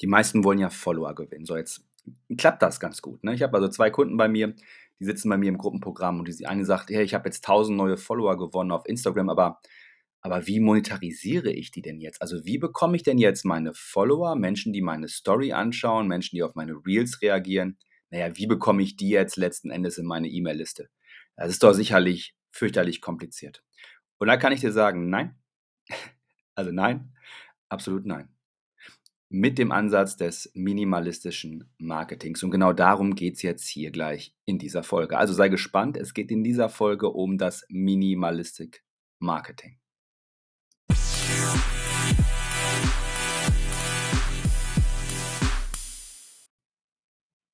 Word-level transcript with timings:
Die 0.00 0.06
meisten 0.06 0.44
wollen 0.44 0.58
ja 0.58 0.70
Follower 0.70 1.14
gewinnen. 1.14 1.44
So, 1.46 1.56
jetzt 1.56 1.84
klappt 2.36 2.62
das 2.62 2.80
ganz 2.80 3.02
gut, 3.02 3.24
ne? 3.24 3.34
Ich 3.34 3.42
habe 3.42 3.56
also 3.56 3.68
2 3.68 3.90
Kunden 3.90 4.16
bei 4.16 4.28
mir, 4.28 4.54
die 5.00 5.04
sitzen 5.04 5.28
bei 5.28 5.36
mir 5.36 5.48
im 5.48 5.58
Gruppenprogramm 5.58 6.18
und 6.20 6.28
die 6.28 6.46
eine 6.46 6.64
sagt: 6.64 6.90
„Hey, 6.90 7.04
ich 7.04 7.14
habe 7.14 7.28
jetzt 7.28 7.44
1.000 7.44 7.76
neue 7.76 7.96
Follower 7.96 8.36
gewonnen 8.38 8.70
auf 8.72 8.86
Instagram, 8.88 9.28
aber 9.30 9.60
aber 10.20 10.46
wie 10.48 10.60
monetarisiere 10.60 11.52
ich 11.52 11.70
die 11.70 11.82
denn 11.82 12.00
jetzt? 12.00 12.20
Also, 12.22 12.44
wie 12.44 12.58
bekomme 12.58 12.96
ich 12.96 13.02
denn 13.04 13.18
jetzt 13.18 13.44
meine 13.44 13.72
Follower, 13.74 14.34
Menschen, 14.36 14.72
die 14.72 14.82
meine 14.82 15.08
Story 15.08 15.52
anschauen, 15.52 16.08
Menschen, 16.08 16.36
die 16.36 16.42
auf 16.42 16.54
meine 16.56 16.74
Reels 16.86 17.22
reagieren? 17.22 17.78
Na 18.10 18.18
ja, 18.18 18.36
wie 18.36 18.46
bekomme 18.46 18.82
ich 18.82 18.96
die 18.96 19.10
jetzt 19.10 19.36
letzten 19.36 19.70
Endes 19.70 19.98
in 19.98 20.06
meine 20.06 20.28
E-Mail-Liste?“ 20.28 20.88
Das 21.36 21.50
ist 21.50 21.62
doch 21.62 21.72
sicherlich 21.72 22.34
fürchterlich 22.50 23.00
kompliziert. 23.00 23.62
Und 24.18 24.28
da 24.28 24.36
kann 24.38 24.52
ich 24.52 24.60
dir 24.60 24.72
sagen: 24.72 25.10
„Nein.“ 25.10 25.36
Also, 26.56 26.72
nein, 26.72 27.12
absolut 27.70 28.06
nein. 28.06 28.28
Mit 29.30 29.58
dem 29.58 29.72
Ansatz 29.72 30.16
des 30.16 30.50
minimalistischen 30.54 31.70
Marketings 31.76 32.42
und 32.42 32.50
genau 32.50 32.72
darum 32.72 33.14
geht's 33.14 33.42
jetzt 33.42 33.68
hier 33.68 33.90
gleich 33.90 34.34
in 34.46 34.58
dieser 34.58 34.82
Folge. 34.82 35.18
Also, 35.18 35.34
sei 35.34 35.50
gespannt, 35.50 35.98
es 35.98 36.14
geht 36.14 36.30
in 36.30 36.42
dieser 36.42 36.70
Folge 36.70 37.10
um 37.10 37.36
das 37.36 37.66
Minimalistic 37.68 38.82
Marketing. 39.18 39.78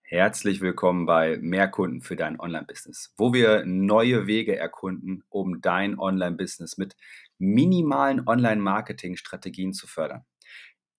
Herzlich 0.04 0.60
willkommen 0.60 1.06
bei 1.06 1.38
Mehr 1.38 1.66
Kunden 1.66 2.02
für 2.02 2.14
dein 2.14 2.38
Online-Business, 2.38 3.12
wo 3.16 3.32
wir 3.32 3.64
neue 3.66 4.28
Wege 4.28 4.54
erkunden, 4.56 5.24
um 5.28 5.60
dein 5.60 5.98
Online-Business 5.98 6.78
mit 6.78 6.94
minimalen 7.38 8.24
Online-Marketing-Strategien 8.24 9.72
zu 9.72 9.88
fördern. 9.88 10.24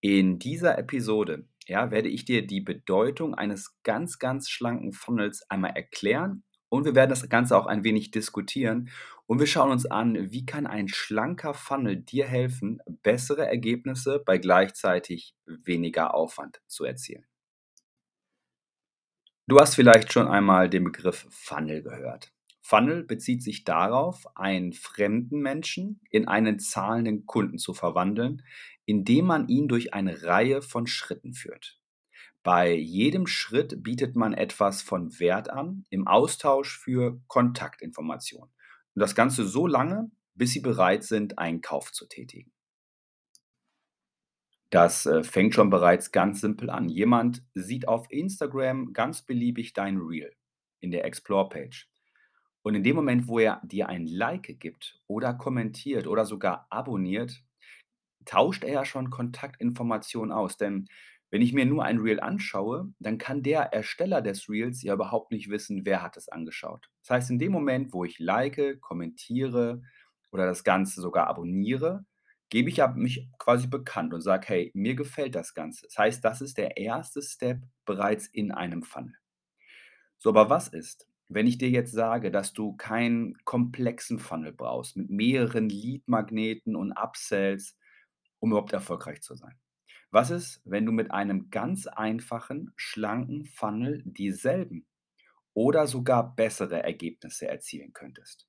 In 0.08 0.38
dieser 0.38 0.77
Episode, 0.77 1.48
ja, 1.66 1.90
werde 1.90 2.09
ich 2.09 2.26
dir 2.26 2.45
die 2.45 2.62
Bedeutung 2.62 3.34
eines 3.34 3.82
ganz, 3.82 4.20
ganz 4.20 4.52
schlanken 4.52 4.94
Funnels 4.94 5.50
einmal 5.50 5.72
erklären 5.72 6.44
und 6.70 6.86
wir 6.86 6.94
werden 6.94 7.09
das 7.09 7.28
Ganze 7.28 7.58
auch 7.58 7.66
ein 7.66 7.84
wenig 7.84 8.11
diskutieren 8.11 8.92
und 9.26 9.39
wir 9.39 9.48
schauen 9.48 9.72
uns 9.72 9.88
an, 9.88 10.31
wie 10.31 10.45
kann 10.45 10.67
ein 10.67 10.89
schlanker 10.89 11.56
Funnel 11.56 11.95
dir 11.95 12.28
helfen, 12.28 12.83
bessere 13.02 13.48
Ergebnisse 13.48 14.22
bei 14.23 14.38
gleichzeitig 14.38 15.33
weniger 15.48 16.14
Aufwand 16.14 16.61
zu 16.67 16.86
erzielen. 16.86 17.26
Du 19.48 19.58
hast 19.58 19.73
vielleicht 19.73 20.14
schon 20.14 20.28
einmal 20.28 20.70
den 20.70 20.83
Begriff 20.83 21.26
Funnel 21.31 21.81
gehört. 21.81 22.31
Funnel 22.67 23.03
bezieht 23.03 23.44
sich 23.44 23.63
darauf, 23.63 24.25
einen 24.35 24.73
fremden 24.73 25.39
Menschen 25.39 26.02
in 26.09 26.27
einen 26.27 26.58
zahlenden 26.58 27.27
Kunden 27.27 27.59
zu 27.59 27.75
verwandeln, 27.75 28.41
indem 28.85 29.27
man 29.27 29.47
ihn 29.47 29.67
durch 29.67 29.94
eine 29.94 30.23
Reihe 30.23 30.63
von 30.63 30.88
Schritten 30.88 31.36
führt. 31.36 31.80
Bei 32.41 32.73
jedem 32.73 33.27
Schritt 33.27 33.83
bietet 33.83 34.16
man 34.16 34.33
etwas 34.33 34.81
von 34.81 35.19
Wert 35.19 35.52
an 35.52 35.86
im 35.91 36.08
Austausch 36.08 36.80
für 36.80 37.21
Kontaktinformationen. 37.27 38.49
Und 38.95 38.99
das 38.99 39.13
Ganze 39.13 39.45
so 39.45 39.67
lange, 39.67 40.09
bis 40.33 40.53
sie 40.53 40.61
bereit 40.61 41.03
sind, 41.03 41.38
einen 41.38 41.61
Kauf 41.61 41.91
zu 41.91 42.08
tätigen. 42.08 42.52
Das 44.71 45.05
äh, 45.05 45.23
fängt 45.23 45.53
schon 45.53 45.69
bereits 45.69 46.11
ganz 46.11 46.41
simpel 46.41 46.71
an. 46.71 46.89
Jemand 46.89 47.43
sieht 47.53 47.88
auf 47.88 48.08
Instagram 48.09 48.91
ganz 48.91 49.21
beliebig 49.21 49.73
dein 49.73 49.97
Reel 49.97 50.36
in 50.80 50.89
der 50.89 51.05
Explore-Page. 51.05 51.91
Und 52.66 52.73
in 52.73 52.83
dem 52.83 52.95
Moment, 52.95 53.27
wo 53.27 53.38
er 53.38 53.61
dir 53.63 53.89
ein 53.89 54.08
Like 54.08 54.59
gibt 54.59 54.99
oder 55.05 55.35
kommentiert 55.35 56.08
oder 56.08 56.25
sogar 56.25 56.66
abonniert, 56.71 57.44
tauscht 58.25 58.63
er 58.63 58.73
ja 58.73 58.85
schon 58.85 59.11
Kontaktinformationen 59.11 60.31
aus. 60.31 60.58
Denn 60.58 60.88
wenn 61.30 61.43
ich 61.43 61.53
mir 61.53 61.67
nur 61.67 61.83
ein 61.83 61.99
Reel 61.99 62.19
anschaue, 62.19 62.91
dann 62.97 63.19
kann 63.19 63.43
der 63.43 63.71
Ersteller 63.71 64.23
des 64.23 64.49
Reels 64.49 64.81
ja 64.81 64.95
überhaupt 64.95 65.31
nicht 65.31 65.47
wissen, 65.52 65.86
wer 65.86 66.02
hat 66.02 66.17
es 66.17 66.27
angeschaut. 66.27 66.89
Das 67.03 67.11
heißt, 67.11 67.30
in 67.30 67.38
dem 67.38 67.52
Moment, 67.52 67.93
wo 67.93 68.03
ich 68.03 68.17
like, 68.17 68.81
kommentiere 68.81 69.83
oder 70.31 70.48
das 70.48 70.64
Ganze 70.64 71.02
sogar 71.02 71.27
abonniere, 71.27 72.04
gebe 72.49 72.70
ich 72.70 72.77
ja 72.77 72.87
mich 72.87 73.30
quasi 73.37 73.67
bekannt 73.67 74.11
und 74.11 74.21
sage, 74.21 74.48
hey, 74.48 74.71
mir 74.73 74.95
gefällt 74.95 75.36
das 75.36 75.54
Ganze. 75.54 75.86
Das 75.86 75.99
heißt, 75.99 76.25
das 76.25 76.42
ist 76.42 76.58
der 76.58 76.77
erste 76.77 77.21
Step 77.21 77.61
bereits 77.86 78.25
in 78.25 78.52
einem 78.52 78.81
Funnel. 78.81 79.14
So, 80.17 80.30
aber 80.30 80.49
was 80.49 80.67
ist, 80.67 81.08
wenn 81.27 81.47
ich 81.47 81.58
dir 81.58 81.69
jetzt 81.69 81.91
sage, 81.91 82.31
dass 82.31 82.53
du 82.53 82.75
keinen 82.75 83.37
komplexen 83.45 84.19
Funnel 84.19 84.53
brauchst 84.53 84.97
mit 84.97 85.09
mehreren 85.09 85.69
Lead-Magneten 85.69 86.75
und 86.75 86.91
Upsells, 86.93 87.77
um 88.39 88.52
überhaupt 88.52 88.73
erfolgreich 88.73 89.21
zu 89.21 89.36
sein? 89.36 89.55
Was 90.11 90.31
ist, 90.31 90.61
wenn 90.65 90.86
du 90.86 90.91
mit 90.91 91.11
einem 91.11 91.49
ganz 91.49 91.87
einfachen, 91.87 92.71
schlanken 92.75 93.45
Funnel 93.45 94.03
dieselben 94.05 94.86
oder 95.53 95.87
sogar 95.87 96.36
bessere 96.36 96.83
Ergebnisse 96.83 97.47
erzielen 97.47 97.93
könntest? 97.93 98.47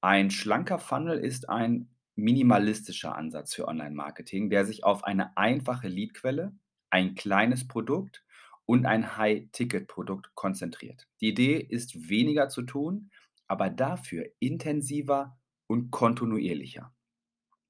Ein 0.00 0.30
schlanker 0.30 0.78
Funnel 0.78 1.18
ist 1.18 1.48
ein 1.48 1.90
minimalistischer 2.14 3.14
Ansatz 3.14 3.54
für 3.54 3.68
Online-Marketing, 3.68 4.50
der 4.50 4.64
sich 4.64 4.84
auf 4.84 5.04
eine 5.04 5.36
einfache 5.36 5.88
Leadquelle, 5.88 6.52
ein 6.90 7.14
kleines 7.14 7.68
Produkt 7.68 8.24
und 8.66 8.84
ein 8.84 9.16
High-Ticket-Produkt 9.16 10.34
konzentriert. 10.34 11.06
Die 11.20 11.28
Idee 11.28 11.56
ist 11.56 12.08
weniger 12.08 12.48
zu 12.48 12.62
tun, 12.62 13.10
aber 13.46 13.70
dafür 13.70 14.26
intensiver 14.40 15.38
und 15.66 15.90
kontinuierlicher. 15.90 16.92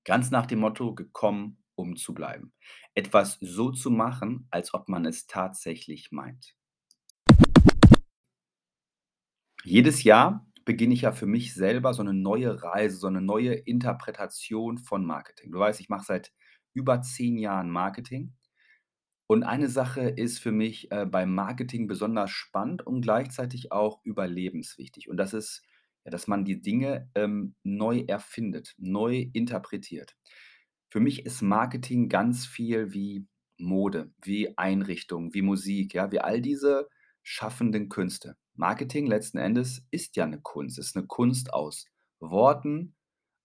Ganz 0.05 0.31
nach 0.31 0.47
dem 0.47 0.61
Motto 0.61 0.95
gekommen, 0.95 1.63
um 1.75 1.97
zu 1.97 2.15
bleiben. 2.15 2.53
Etwas 2.95 3.39
so 3.41 3.71
zu 3.71 3.91
machen, 3.91 4.47
als 4.51 4.73
ob 4.73 4.89
man 4.89 5.05
es 5.05 5.27
tatsächlich 5.27 6.11
meint. 6.13 6.57
Jedes 9.63 10.05
Jahr 10.05 10.47
beginne 10.65 10.95
ich 10.95 11.03
ja 11.03 11.13
für 11.13 11.27
mich 11.27 11.55
selber 11.55 11.93
so 11.93 12.03
eine 12.03 12.15
neue 12.15 12.63
Reise, 12.63 12.97
so 12.97 13.07
eine 13.07 13.21
neue 13.21 13.53
Interpretation 13.55 14.79
von 14.79 15.05
Marketing. 15.05 15.53
Du 15.53 15.59
weißt, 15.59 15.81
ich 15.81 15.89
mache 15.89 16.05
seit 16.05 16.33
über 16.73 17.03
zehn 17.03 17.37
Jahren 17.39 17.71
Marketing. 17.71 18.35
Und 19.27 19.43
eine 19.43 19.69
Sache 19.69 20.03
ist 20.03 20.39
für 20.39 20.53
mich 20.53 20.91
äh, 20.93 21.05
beim 21.05 21.35
Marketing 21.35 21.89
besonders 21.89 22.31
spannend 22.31 22.87
und 22.87 23.01
gleichzeitig 23.01 23.73
auch 23.73 24.01
überlebenswichtig. 24.05 25.09
Und 25.09 25.17
das 25.17 25.35
ist, 25.35 25.63
ja, 26.05 26.11
dass 26.11 26.29
man 26.29 26.45
die 26.45 26.63
Dinge 26.63 27.11
ähm, 27.15 27.57
neu 27.65 28.05
erfindet, 28.07 28.75
neu 28.79 29.29
interpretiert. 29.33 30.17
Für 30.89 31.01
mich 31.01 31.27
ist 31.27 31.43
Marketing 31.43 32.09
ganz 32.09 32.47
viel 32.47 32.93
wie 32.93 33.27
Mode, 33.59 34.13
wie 34.23 34.57
Einrichtung, 34.57 35.35
wie 35.35 35.43
Musik, 35.43 35.95
ja, 35.95 36.13
wie 36.13 36.21
all 36.21 36.41
diese 36.41 36.89
schaffenden 37.23 37.89
Künste. 37.89 38.37
Marketing 38.55 39.07
letzten 39.07 39.39
Endes 39.39 39.85
ist 39.91 40.17
ja 40.17 40.25
eine 40.25 40.41
Kunst. 40.41 40.79
Es 40.79 40.89
ist 40.89 40.97
eine 40.97 41.07
Kunst 41.07 41.53
aus 41.53 41.87
Worten, 42.21 42.95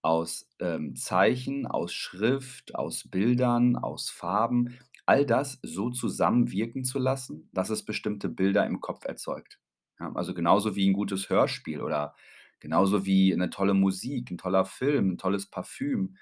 aus, 0.01 0.47
ähm, 0.59 0.95
Zeichen, 0.95 1.67
aus 1.67 1.93
Schrift, 1.93 2.75
aus 2.75 3.07
Bildern, 3.09 3.75
aus 3.75 4.09
Farben, 4.09 4.77
all 5.05 5.25
das 5.25 5.59
so 5.63 5.89
zusammenwirken 5.89 6.83
zu 6.83 6.99
lassen, 6.99 7.49
dass 7.53 7.69
es 7.69 7.83
bestimmte 7.85 8.29
Bilder 8.29 8.65
im 8.65 8.81
Kopf 8.81 9.05
erzeugt. 9.05 9.59
Ja, 9.99 10.11
also 10.15 10.33
genauso 10.33 10.75
wie 10.75 10.89
ein 10.89 10.93
gutes 10.93 11.29
Hörspiel 11.29 11.81
oder 11.81 12.15
genauso 12.59 13.05
wie 13.05 13.33
eine 13.33 13.49
tolle 13.49 13.73
Musik, 13.73 14.31
ein 14.31 14.37
toller 14.37 14.65
Film, 14.65 15.11
ein 15.11 15.17
tolles 15.17 15.47
Parfüm, 15.49 16.17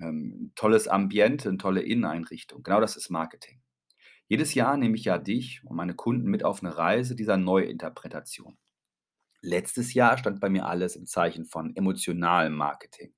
ähm, 0.00 0.52
tolles 0.56 0.88
Ambiente, 0.88 1.50
'ne 1.52 1.58
tolle 1.58 1.82
Inneneinrichtung. 1.82 2.62
Genau 2.62 2.80
das 2.80 2.96
ist 2.96 3.10
Marketing. 3.10 3.60
Jedes 4.28 4.54
Jahr 4.54 4.76
nehme 4.78 4.96
ich 4.96 5.04
ja 5.04 5.18
dich 5.18 5.62
und 5.64 5.76
meine 5.76 5.94
Kunden 5.94 6.30
mit 6.30 6.44
auf 6.44 6.62
eine 6.62 6.76
Reise 6.78 7.16
dieser 7.16 7.36
Neuinterpretation. 7.38 8.58
Letztes 9.42 9.94
Jahr 9.94 10.18
stand 10.18 10.40
bei 10.40 10.48
mir 10.50 10.66
alles 10.66 10.96
im 10.96 11.06
Zeichen 11.06 11.44
von 11.46 11.74
emotionalem 11.76 12.54
Marketing. 12.54 13.14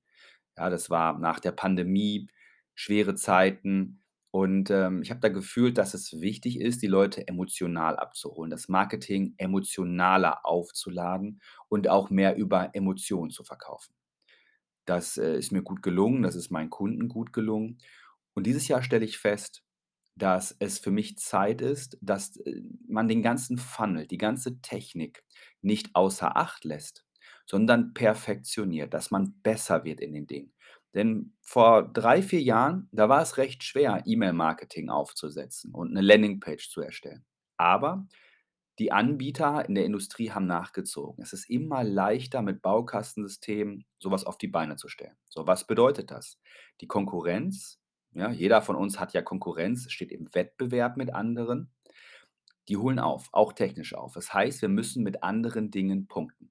Ja, 0.56 0.70
das 0.70 0.90
war 0.90 1.18
nach 1.18 1.40
der 1.40 1.52
Pandemie, 1.52 2.28
schwere 2.74 3.14
Zeiten 3.16 3.99
und, 4.32 4.70
ähm, 4.70 5.02
ich 5.02 5.10
habe 5.10 5.20
da 5.20 5.28
gefühlt, 5.28 5.78
dass 5.78 5.94
es 5.94 6.20
wichtig 6.20 6.60
ist, 6.60 6.82
die 6.82 6.86
Leute 6.86 7.26
emotional 7.28 7.96
abzuholen, 7.96 8.50
das 8.50 8.68
Marketing 8.68 9.34
emotionaler 9.38 10.46
aufzuladen 10.46 11.40
und 11.68 11.88
auch 11.88 12.10
mehr 12.10 12.36
über 12.36 12.70
Emotionen 12.74 13.30
zu 13.30 13.44
verkaufen. 13.44 13.94
Das, 14.86 15.16
äh, 15.18 15.36
ist 15.38 15.52
mir 15.52 15.62
gut 15.62 15.82
gelungen, 15.82 16.22
das 16.22 16.34
ist 16.34 16.50
meinen 16.50 16.70
Kunden 16.70 17.08
gut 17.08 17.32
gelungen. 17.32 17.78
Und 18.34 18.46
dieses 18.46 18.68
Jahr 18.68 18.82
stelle 18.82 19.04
ich 19.04 19.18
fest, 19.18 19.62
dass 20.16 20.56
es 20.60 20.78
für 20.78 20.90
mich 20.90 21.18
Zeit 21.18 21.62
ist, 21.62 21.98
dass, 22.02 22.36
äh, 22.38 22.62
man 22.88 23.08
den 23.08 23.22
ganzen 23.22 23.58
Funnel, 23.58 24.06
die 24.06 24.18
ganze 24.18 24.60
Technik 24.62 25.24
nicht 25.62 25.94
außer 25.94 26.36
Acht 26.36 26.64
lässt, 26.64 27.06
sondern 27.46 27.94
perfektioniert, 27.94 28.94
dass 28.94 29.10
man 29.10 29.40
besser 29.42 29.84
wird 29.84 30.00
in 30.00 30.12
den 30.14 30.26
Dingen. 30.26 30.52
Denn 30.94 31.34
vor 31.40 31.92
3, 31.92 32.22
4 32.22 32.42
Jahren, 32.42 32.88
da 32.92 33.08
war 33.08 33.22
es 33.22 33.36
recht 33.36 33.62
schwer, 33.62 34.02
E-Mail-Marketing 34.04 34.90
aufzusetzen 34.90 35.72
und 35.72 35.90
eine 35.90 36.00
Landingpage 36.00 36.68
zu 36.68 36.80
erstellen. 36.80 37.24
Aber 37.56 38.08
die 38.78 38.92
Anbieter 38.92 39.68
in 39.68 39.74
der 39.74 39.84
Industrie 39.84 40.30
haben 40.30 40.46
nachgezogen. 40.46 41.22
Es 41.22 41.32
ist 41.32 41.50
immer 41.50 41.84
leichter, 41.84 42.42
mit 42.42 42.62
Baukastensystemen 42.62 43.84
sowas 43.98 44.24
auf 44.24 44.38
die 44.38 44.48
Beine 44.48 44.76
zu 44.76 44.88
stellen. 44.88 45.16
So, 45.28 45.46
was 45.46 45.66
bedeutet 45.66 46.10
das? 46.10 46.40
Die 46.80 46.86
Konkurrenz 46.86 47.80
Ja, 48.12 48.30
jeder 48.30 48.60
von 48.60 48.76
uns 48.76 48.98
hat 48.98 49.12
ja 49.12 49.22
Konkurrenz, 49.22 49.90
steht 49.90 50.10
im 50.10 50.34
Wettbewerb 50.34 50.96
mit 50.96 51.14
anderen. 51.14 51.70
Die 52.68 52.76
holen 52.76 52.98
auf, 52.98 53.28
auch 53.32 53.52
technisch 53.52 53.94
auf. 53.94 54.14
Das 54.14 54.34
heißt, 54.34 54.62
wir 54.62 54.68
müssen 54.68 55.02
mit 55.02 55.22
anderen 55.22 55.70
Dingen 55.70 56.06
punkten. 56.08 56.50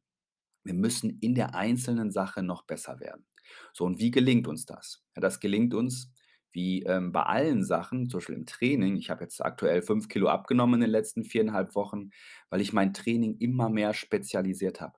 Wir 0.63 0.73
müssen 0.73 1.19
in 1.19 1.35
der 1.35 1.55
einzelnen 1.55 2.11
Sache 2.11 2.43
noch 2.43 2.63
besser 2.63 2.99
werden. 2.99 3.25
So, 3.73 3.85
und 3.85 3.99
wie 3.99 4.11
gelingt 4.11 4.47
uns 4.47 4.65
das? 4.65 5.03
Ja, 5.15 5.21
das 5.21 5.39
gelingt 5.39 5.73
uns 5.73 6.11
wie 6.51 6.83
ähm, 6.83 7.11
bei 7.11 7.23
allen 7.23 7.63
Sachen, 7.63 8.09
zum 8.09 8.19
Beispiel 8.19 8.35
im 8.35 8.45
Training. 8.45 8.95
Ich 8.95 9.09
habe 9.09 9.23
jetzt 9.23 9.43
aktuell 9.43 9.81
5 9.81 10.07
Kilo 10.07 10.29
abgenommen 10.29 10.75
in 10.75 10.81
den 10.81 10.89
letzten 10.89 11.23
viereinhalb 11.23 11.75
Wochen, 11.75 12.09
weil 12.49 12.61
ich 12.61 12.73
mein 12.73 12.93
Training 12.93 13.37
immer 13.37 13.69
mehr 13.69 13.93
spezialisiert 13.93 14.81
habe. 14.81 14.97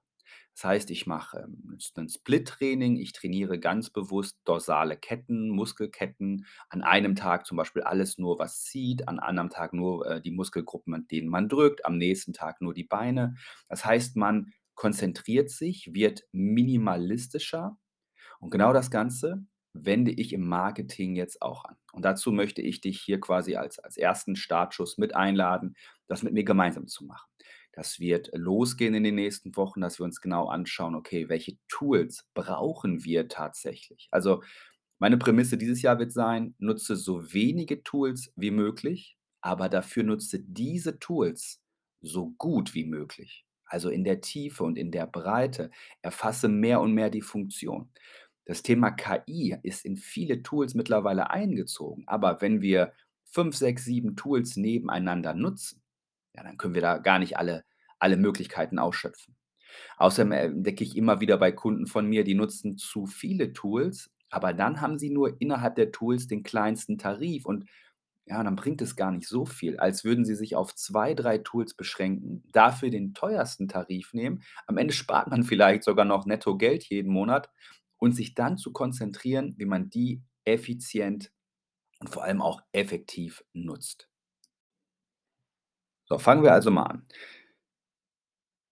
Das 0.53 0.65
heißt, 0.65 0.91
ich 0.91 1.07
mache 1.07 1.39
ähm, 1.39 1.77
ein 1.97 2.09
Split-Training, 2.09 2.97
ich 2.97 3.13
trainiere 3.13 3.59
ganz 3.59 3.89
bewusst 3.89 4.39
dorsale 4.45 4.97
Ketten, 4.97 5.49
Muskelketten. 5.49 6.45
An 6.69 6.81
einem 6.83 7.15
Tag 7.15 7.45
zum 7.45 7.57
Beispiel 7.57 7.83
alles 7.83 8.17
nur, 8.17 8.37
was 8.39 8.63
zieht, 8.63 9.07
an 9.07 9.19
anderem 9.19 9.49
Tag 9.49 9.73
nur 9.73 10.05
äh, 10.05 10.21
die 10.21 10.31
Muskelgruppen, 10.31 10.93
an 10.93 11.07
denen 11.09 11.29
man 11.29 11.49
drückt, 11.49 11.85
am 11.85 11.97
nächsten 11.97 12.33
Tag 12.33 12.61
nur 12.61 12.73
die 12.73 12.83
Beine. 12.83 13.35
Das 13.69 13.85
heißt, 13.85 14.17
man 14.17 14.51
konzentriert 14.75 15.49
sich, 15.49 15.93
wird 15.93 16.23
minimalistischer 16.31 17.77
und 18.41 18.49
genau 18.49 18.73
das 18.73 18.91
Ganze 18.91 19.45
wende 19.73 20.11
ich 20.11 20.33
im 20.33 20.45
Marketing 20.47 21.15
jetzt 21.15 21.41
auch 21.41 21.63
an. 21.63 21.77
Und 21.93 22.03
dazu 22.03 22.31
möchte 22.31 22.61
ich 22.61 22.81
dich 22.81 22.99
hier 22.99 23.19
quasi 23.19 23.55
als, 23.55 23.79
als 23.79 23.95
ersten 23.95 24.35
Startschuss 24.35 24.97
mit 24.97 25.15
einladen, 25.15 25.75
das 26.07 26.23
mit 26.23 26.33
mir 26.33 26.43
gemeinsam 26.43 26.87
zu 26.87 27.05
machen. 27.05 27.29
Das 27.71 27.99
wird 28.01 28.29
losgehen 28.33 28.93
in 28.93 29.03
den 29.03 29.15
nächsten 29.15 29.55
Wochen, 29.55 29.79
dass 29.79 29.97
wir 29.99 30.03
uns 30.03 30.19
genau 30.19 30.47
anschauen, 30.47 30.95
okay, 30.95 31.29
welche 31.29 31.57
Tools 31.69 32.27
brauchen 32.33 33.05
wir 33.05 33.29
tatsächlich? 33.29 34.09
Also 34.11 34.43
meine 34.99 35.17
Prämisse 35.17 35.57
dieses 35.57 35.81
Jahr 35.81 35.99
wird 35.99 36.11
sein, 36.11 36.53
nutze 36.59 36.97
so 36.97 37.33
wenige 37.33 37.81
Tools 37.83 38.33
wie 38.35 38.51
möglich, 38.51 39.17
aber 39.39 39.69
dafür 39.69 40.03
nutze 40.03 40.39
diese 40.41 40.99
Tools 40.99 41.61
so 42.01 42.31
gut 42.37 42.73
wie 42.75 42.85
möglich. 42.85 43.45
Also 43.71 43.89
in 43.89 44.03
der 44.03 44.19
Tiefe 44.19 44.65
und 44.65 44.77
in 44.77 44.91
der 44.91 45.07
Breite 45.07 45.71
erfasse 46.01 46.49
mehr 46.49 46.81
und 46.81 46.93
mehr 46.93 47.09
die 47.09 47.21
Funktion. 47.21 47.89
Das 48.45 48.63
Thema 48.63 48.91
KI 48.91 49.55
ist 49.63 49.85
in 49.85 49.97
viele 49.97 50.43
Tools 50.43 50.73
mittlerweile 50.73 51.29
eingezogen, 51.29 52.03
aber 52.07 52.41
wenn 52.41 52.61
wir 52.61 52.93
5, 53.25 53.55
6, 53.55 53.85
7 53.85 54.15
Tools 54.15 54.57
nebeneinander 54.57 55.33
nutzen, 55.33 55.81
ja, 56.35 56.43
dann 56.43 56.57
können 56.57 56.73
wir 56.73 56.81
da 56.81 56.97
gar 56.97 57.19
nicht 57.19 57.37
alle 57.37 57.63
alle 58.01 58.17
Möglichkeiten 58.17 58.79
ausschöpfen. 58.79 59.37
Außerdem 59.97 60.31
entdecke 60.33 60.83
ich 60.83 60.97
immer 60.97 61.21
wieder 61.21 61.37
bei 61.37 61.51
Kunden 61.51 61.87
von 61.87 62.07
mir, 62.07 62.23
die 62.23 62.33
nutzen 62.33 62.77
zu 62.77 63.05
viele 63.05 63.53
Tools, 63.53 64.11
aber 64.29 64.53
dann 64.53 64.81
haben 64.81 64.99
sie 64.99 65.09
nur 65.09 65.39
innerhalb 65.39 65.75
der 65.75 65.91
Tools 65.91 66.27
den 66.27 66.43
kleinsten 66.43 66.97
Tarif 66.97 67.45
und 67.45 67.69
ja, 68.25 68.43
dann 68.43 68.55
bringt 68.55 68.81
es 68.81 68.95
gar 68.95 69.11
nicht 69.11 69.27
so 69.27 69.45
viel, 69.45 69.77
als 69.77 70.03
würden 70.03 70.25
sie 70.25 70.35
sich 70.35 70.55
auf 70.55 70.75
2, 70.75 71.15
3 71.15 71.37
Tools 71.39 71.73
beschränken, 71.73 72.43
dafür 72.51 72.89
den 72.89 73.13
teuersten 73.13 73.67
Tarif 73.67 74.13
nehmen. 74.13 74.43
Am 74.67 74.77
Ende 74.77 74.93
spart 74.93 75.29
man 75.29 75.43
vielleicht 75.43 75.83
sogar 75.83 76.05
noch 76.05 76.25
netto 76.25 76.57
Geld 76.57 76.83
jeden 76.85 77.11
Monat 77.11 77.49
und 78.01 78.13
sich 78.13 78.33
dann 78.33 78.57
zu 78.57 78.73
konzentrieren, 78.73 79.53
wie 79.57 79.65
man 79.65 79.89
die 79.89 80.23
effizient 80.43 81.31
und 81.99 82.09
vor 82.09 82.23
allem 82.23 82.41
auch 82.41 82.61
effektiv 82.71 83.43
nutzt. 83.53 84.09
So, 86.05 86.17
fangen 86.17 86.43
wir 86.43 86.51
also 86.51 86.71
mal 86.71 86.83
an. 86.83 87.07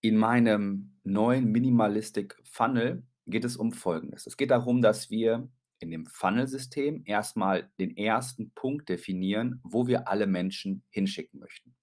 In 0.01 0.17
meinem 0.17 0.99
neuen 1.03 1.51
Minimalistic 1.51 2.41
Funnel 2.43 3.03
geht 3.27 3.45
es 3.45 3.55
um 3.55 3.71
Folgendes. 3.71 4.25
Es 4.25 4.35
geht 4.35 4.49
darum, 4.49 4.81
dass 4.81 5.11
wir 5.11 5.47
in 5.79 5.91
dem 5.91 6.07
Funnel-System 6.07 7.03
erstmal 7.05 7.71
den 7.79 7.95
ersten 7.95 8.51
Punkt 8.55 8.89
definieren, 8.89 9.61
wo 9.63 9.85
wir 9.87 10.07
alle 10.07 10.25
Menschen 10.25 10.83
hinschicken 10.89 11.39
möchten. 11.39 11.75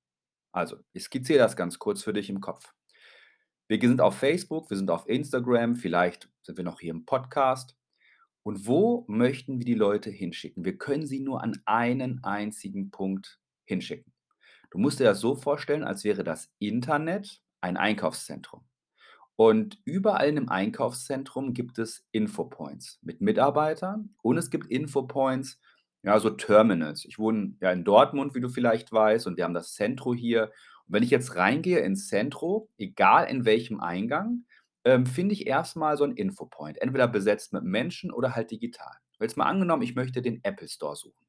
Also, 0.53 0.79
ich 0.93 1.05
skizziere 1.05 1.39
das 1.39 1.57
ganz 1.57 1.79
kurz 1.79 2.03
für 2.03 2.13
dich 2.13 2.29
im 2.29 2.41
Kopf. 2.41 2.75
Wir 3.69 3.81
sind 3.81 4.01
auf 4.01 4.17
Facebook, 4.17 4.71
wir 4.71 4.77
sind 4.77 4.91
auf 4.91 5.09
Instagram, 5.09 5.75
vielleicht 5.75 6.29
sind 6.43 6.57
wir 6.57 6.65
noch 6.65 6.79
hier 6.79 6.93
im 6.93 7.05
Podcast. 7.05 7.77
Und 8.45 8.65
wo 8.69 9.05
möchten 9.09 9.59
wir 9.59 9.65
die 9.65 9.75
Leute 9.75 10.09
hinschicken? 10.09 10.65
Wir 10.65 10.79
können 10.79 11.05
sie 11.05 11.19
nur 11.19 11.43
an 11.43 11.61
einen 11.65 12.23
einzigen 12.23 12.93
Punkt 12.93 13.41
hinschicken. 13.65 14.13
Du 14.71 14.79
musst 14.79 15.01
dir 15.01 15.05
das 15.05 15.19
so 15.19 15.35
vorstellen, 15.35 15.83
als 15.83 16.05
wäre 16.05 16.23
das 16.23 16.49
Internet 16.61 17.43
ein 17.61 17.77
Einkaufszentrum. 17.77 18.65
Und 19.35 19.81
überall 19.85 20.29
in 20.29 20.37
dem 20.37 20.49
Einkaufszentrum 20.49 21.53
gibt 21.53 21.81
es 21.81 22.07
Infopoints 22.13 23.01
mit 23.03 23.21
Mitarbeitern 23.21 24.15
und 24.23 24.39
es 24.39 24.51
gibt 24.51 24.69
Infopoints, 24.69 25.61
ja, 26.05 26.21
so 26.21 26.31
Terminals. 26.31 27.05
Ich 27.05 27.19
wohne 27.19 27.57
ja 27.61 27.73
in 27.73 27.83
Dortmund, 27.83 28.37
wie 28.37 28.41
du 28.41 28.49
vielleicht 28.49 28.93
weißt, 28.93 29.27
und 29.27 29.37
wir 29.37 29.43
haben 29.43 29.55
das 29.55 29.75
Zentro 29.75 30.15
hier 30.15 30.53
und 30.87 30.95
wenn 30.95 31.03
ich 31.03 31.11
jetzt 31.11 31.37
reingehe 31.37 31.81
ins 31.81 32.09
Zentrum, 32.09 32.69
egal 32.79 33.29
in 33.29 33.45
welchem 33.45 33.81
Eingang, 33.81 34.45
ähm, 34.85 35.07
finde 35.07 35.35
ich 35.35 35.47
erstmal 35.47 35.97
so 35.97 36.05
'n 36.05 36.13
Infopoint, 36.17 36.79
entweder 36.81 37.09
besetzt 37.09 37.53
mit 37.53 37.65
Menschen 37.65 38.13
oder 38.13 38.35
halt 38.37 38.51
digital. 38.51 38.93
Jetzt 39.21 39.37
mal 39.37 39.47
angenommen, 39.47 39.83
ich 39.83 39.95
möchte 39.97 40.23
den 40.23 40.41
Apple 40.45 40.69
Store 40.69 40.97
suchen. 40.97 41.27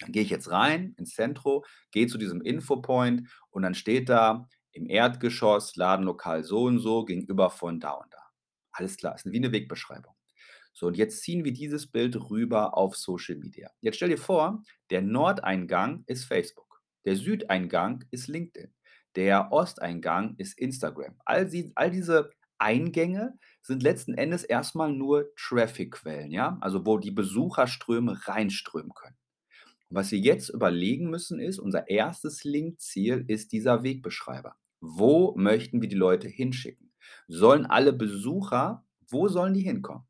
Dann 0.00 0.12
gehe 0.12 0.22
ich 0.22 0.30
jetzt 0.30 0.50
rein 0.50 0.94
ins 0.98 1.14
Zentrum, 1.14 1.62
gehe 1.92 2.06
zu 2.06 2.18
diesem 2.18 2.42
Infopoint 2.42 3.28
und 3.50 3.62
dann 3.62 3.74
steht 3.74 4.08
da 4.08 4.48
im 4.72 4.88
Erdgeschoss, 4.88 5.76
Ladenlokal 5.76 6.44
so 6.44 6.64
und 6.64 6.78
so, 6.80 7.04
gegenüber 7.04 7.50
von 7.50 7.80
da 7.80 7.92
und 7.92 8.12
da. 8.12 8.18
Alles 8.72 8.96
klar, 8.98 9.14
ist 9.14 9.26
wie 9.30 9.38
eine 9.38 9.52
Wegbeschreibung. 9.52 10.14
So, 10.74 10.88
und 10.88 10.96
jetzt 10.96 11.22
ziehen 11.22 11.44
wir 11.44 11.52
dieses 11.52 11.90
Bild 11.90 12.16
rüber 12.30 12.76
auf 12.76 12.96
Social 12.96 13.36
Media. 13.36 13.70
Jetzt 13.80 13.96
stell 13.96 14.10
dir 14.10 14.18
vor, 14.18 14.62
der 14.90 15.02
Nordeingang 15.02 16.04
ist 16.06 16.24
Facebook. 16.26 16.65
Der 17.06 17.16
Südeingang 17.16 18.04
ist 18.10 18.28
LinkedIn. 18.28 18.74
Der 19.14 19.50
Osteingang 19.50 20.34
ist 20.36 20.58
Instagram. 20.58 21.14
All, 21.24 21.48
sie, 21.48 21.72
all 21.74 21.90
diese 21.90 22.30
Eingänge 22.58 23.38
sind 23.62 23.82
letzten 23.82 24.14
Endes 24.14 24.44
erstmal 24.44 24.92
nur 24.92 25.34
Traffic-Quellen, 25.36 26.30
ja? 26.30 26.58
Also 26.60 26.84
wo 26.84 26.98
die 26.98 27.10
Besucherströme 27.10 28.26
reinströmen 28.26 28.92
können. 28.94 29.16
Und 29.88 29.96
was 29.96 30.10
wir 30.10 30.18
jetzt 30.18 30.50
überlegen 30.50 31.08
müssen 31.08 31.38
ist, 31.38 31.58
unser 31.58 31.88
erstes 31.88 32.44
Linkziel 32.44 33.24
ist 33.28 33.52
dieser 33.52 33.82
Wegbeschreiber. 33.82 34.56
Wo 34.80 35.34
möchten 35.36 35.80
wir 35.80 35.88
die 35.88 35.96
Leute 35.96 36.28
hinschicken? 36.28 36.92
Sollen 37.28 37.66
alle 37.66 37.92
Besucher, 37.92 38.84
wo 39.08 39.28
sollen 39.28 39.54
die 39.54 39.62
hinkommen? 39.62 40.06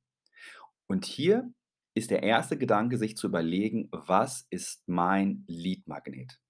Und 0.87 1.05
hier 1.05 1.53
ist 1.95 2.11
der 2.11 2.23
erste 2.23 2.59
Gedanke, 2.59 2.99
sich 2.99 3.17
zu 3.17 3.27
überlegen, 3.27 3.89
was 3.91 4.47
ist 4.51 4.83
mein 4.87 5.45
Leadmagnet? 5.47 6.41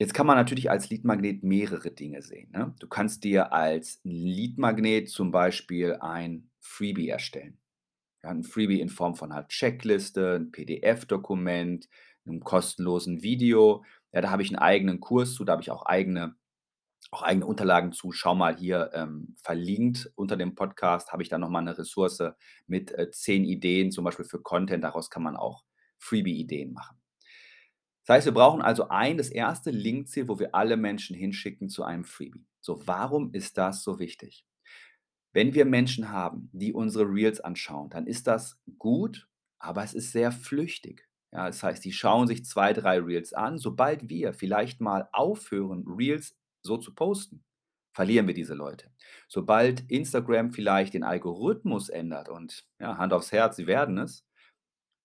Jetzt 0.00 0.14
kann 0.14 0.26
man 0.26 0.38
natürlich 0.38 0.70
als 0.70 0.88
Leadmagnet 0.88 1.42
mehrere 1.42 1.90
Dinge 1.90 2.22
sehen, 2.22 2.50
ne? 2.52 2.74
Du 2.80 2.88
kannst 2.88 3.22
dir 3.22 3.52
als 3.52 4.00
Leadmagnet 4.02 5.10
zum 5.10 5.30
Beispiel 5.30 5.98
ein 6.00 6.48
Freebie 6.58 7.10
erstellen. 7.10 7.58
Ja, 8.24 8.30
'n 8.32 8.44
Freebie 8.44 8.80
in 8.80 8.90
Form 8.90 9.16
von 9.16 9.34
halt 9.34 9.48
Checkliste, 9.50 10.36
'n 10.36 10.52
PDF-Dokument, 10.52 11.88
'nem 12.24 12.40
kostenlosen 12.40 13.22
Video. 13.22 13.84
Ja, 14.12 14.22
da 14.22 14.30
habe 14.30 14.42
ich 14.42 14.50
einen 14.50 14.58
eigenen 14.58 15.00
Kurs 15.00 15.34
zu, 15.34 15.44
da 15.44 15.52
habe 15.54 15.62
ich 15.62 15.70
auch 15.70 15.86
eigene 15.86 16.36
auch 17.12 17.22
eigene 17.22 17.46
Unterlagen 17.46 17.92
zu. 17.92 18.12
Schau 18.12 18.34
mal 18.36 18.56
hier, 18.56 18.90
ähm, 18.94 19.34
verlinkt 19.42 20.12
unter 20.16 20.36
dem 20.36 20.54
Podcast 20.56 21.12
habe 21.12 21.22
ich 21.24 21.28
da 21.30 21.38
noch 21.38 21.50
mal 21.50 21.62
'ne 21.62 21.78
Ressource 21.78 22.22
mit, 22.68 22.92
äh, 22.92 23.10
10 23.12 23.44
Ideen, 23.44 23.92
zum 23.92 24.04
Beispiel 24.04 24.26
für 24.26 24.42
Content. 24.42 24.84
Daraus 24.84 25.10
kann 25.10 25.24
man 25.24 25.36
auch 25.36 25.64
Freebie-Ideen 25.98 26.72
machen. 26.74 26.99
Das 28.06 28.16
heißt, 28.16 28.26
wir 28.26 28.34
brauchen 28.34 28.62
also 28.62 28.88
ein 28.88 29.18
das 29.18 29.28
erste 29.28 29.70
Linkziel, 29.70 30.28
wo 30.28 30.38
wir 30.38 30.54
alle 30.54 30.76
Menschen 30.76 31.14
hinschicken 31.16 31.68
zu 31.68 31.84
einem 31.84 32.04
Freebie. 32.04 32.46
So, 32.60 32.86
warum 32.86 33.32
ist 33.32 33.58
das 33.58 33.82
so 33.82 33.98
wichtig? 33.98 34.46
Wenn 35.32 35.54
wir 35.54 35.64
Menschen 35.64 36.10
haben, 36.10 36.50
die 36.52 36.72
unsere 36.72 37.04
Reels 37.04 37.40
anschauen, 37.40 37.90
dann 37.90 38.06
ist 38.06 38.26
das 38.26 38.60
gut, 38.78 39.28
aber 39.58 39.84
es 39.84 39.94
ist 39.94 40.12
sehr 40.12 40.32
flüchtig. 40.32 41.08
Ja, 41.32 41.46
das 41.46 41.62
heißt, 41.62 41.84
die 41.84 41.92
schauen 41.92 42.26
sich 42.26 42.44
zwei, 42.44 42.72
drei 42.72 42.98
Reels 42.98 43.32
an. 43.32 43.58
Sobald 43.58 44.08
wir 44.08 44.32
vielleicht 44.32 44.80
mal 44.80 45.08
aufhören, 45.12 45.84
Reels 45.86 46.36
so 46.62 46.76
zu 46.76 46.92
posten, 46.94 47.44
verlieren 47.92 48.26
wir 48.26 48.34
diese 48.34 48.54
Leute. 48.54 48.90
Sobald 49.28 49.88
Instagram 49.90 50.52
vielleicht 50.52 50.94
den 50.94 51.04
Algorithmus 51.04 51.88
ändert 51.88 52.28
und 52.28 52.66
ja, 52.80 52.98
Hand 52.98 53.12
aufs 53.12 53.30
Herz, 53.30 53.56
sie 53.56 53.68
werden 53.68 53.98
es, 53.98 54.26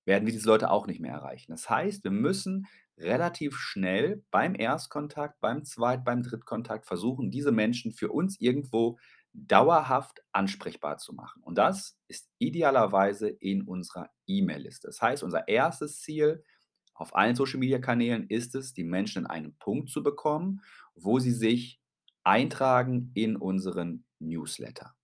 werden 0.06 0.26
wir 0.26 0.34
diese 0.34 0.48
Leute 0.48 0.72
auch 0.72 0.88
nicht 0.88 1.00
mehr 1.00 1.14
erreichen. 1.14 1.52
Das 1.52 1.70
heißt, 1.70 2.04
wir 2.04 2.12
müssen 2.12 2.68
relativ 2.98 3.58
schnell 3.58 4.24
beim 4.32 4.56
Erstkontakt, 4.56 5.42
beim 5.42 5.66
Zweit 5.66 6.06
beim 6.06 6.24
Drittkontakt 6.24 6.86
versuchen, 6.86 7.32
diese 7.32 7.52
Menschen 7.52 7.92
für 7.92 8.12
uns 8.12 8.40
irgendwo 8.40 8.98
dauerhaft 9.34 10.22
ansprechbar 10.32 10.98
zu 10.98 11.14
machen. 11.14 11.42
Und 11.44 11.58
das 11.58 11.98
ist 12.08 12.30
idealerweise 12.38 13.28
in 13.28 13.64
unserer 13.64 14.10
E-Mail-Liste. 14.28 14.88
Das 14.88 15.02
heißt, 15.02 15.24
unser 15.24 15.48
erstes 15.48 16.02
Ziel 16.02 16.44
auf 16.94 17.14
allen 17.16 17.36
Social-Media-Kanälen 17.36 18.28
ist 18.30 18.56
es, 18.56 18.74
die 18.74 18.86
Menschen 18.86 19.24
in 19.24 19.28
einen 19.28 19.58
Punkt 19.58 19.90
zu 19.90 20.02
bekommen, 20.02 20.62
wo 20.96 21.20
sie 21.20 21.34
sich 21.34 21.82
eintragen 22.24 23.12
in 23.14 23.36
unseren 23.36 24.06
Newsletter. 24.20 24.96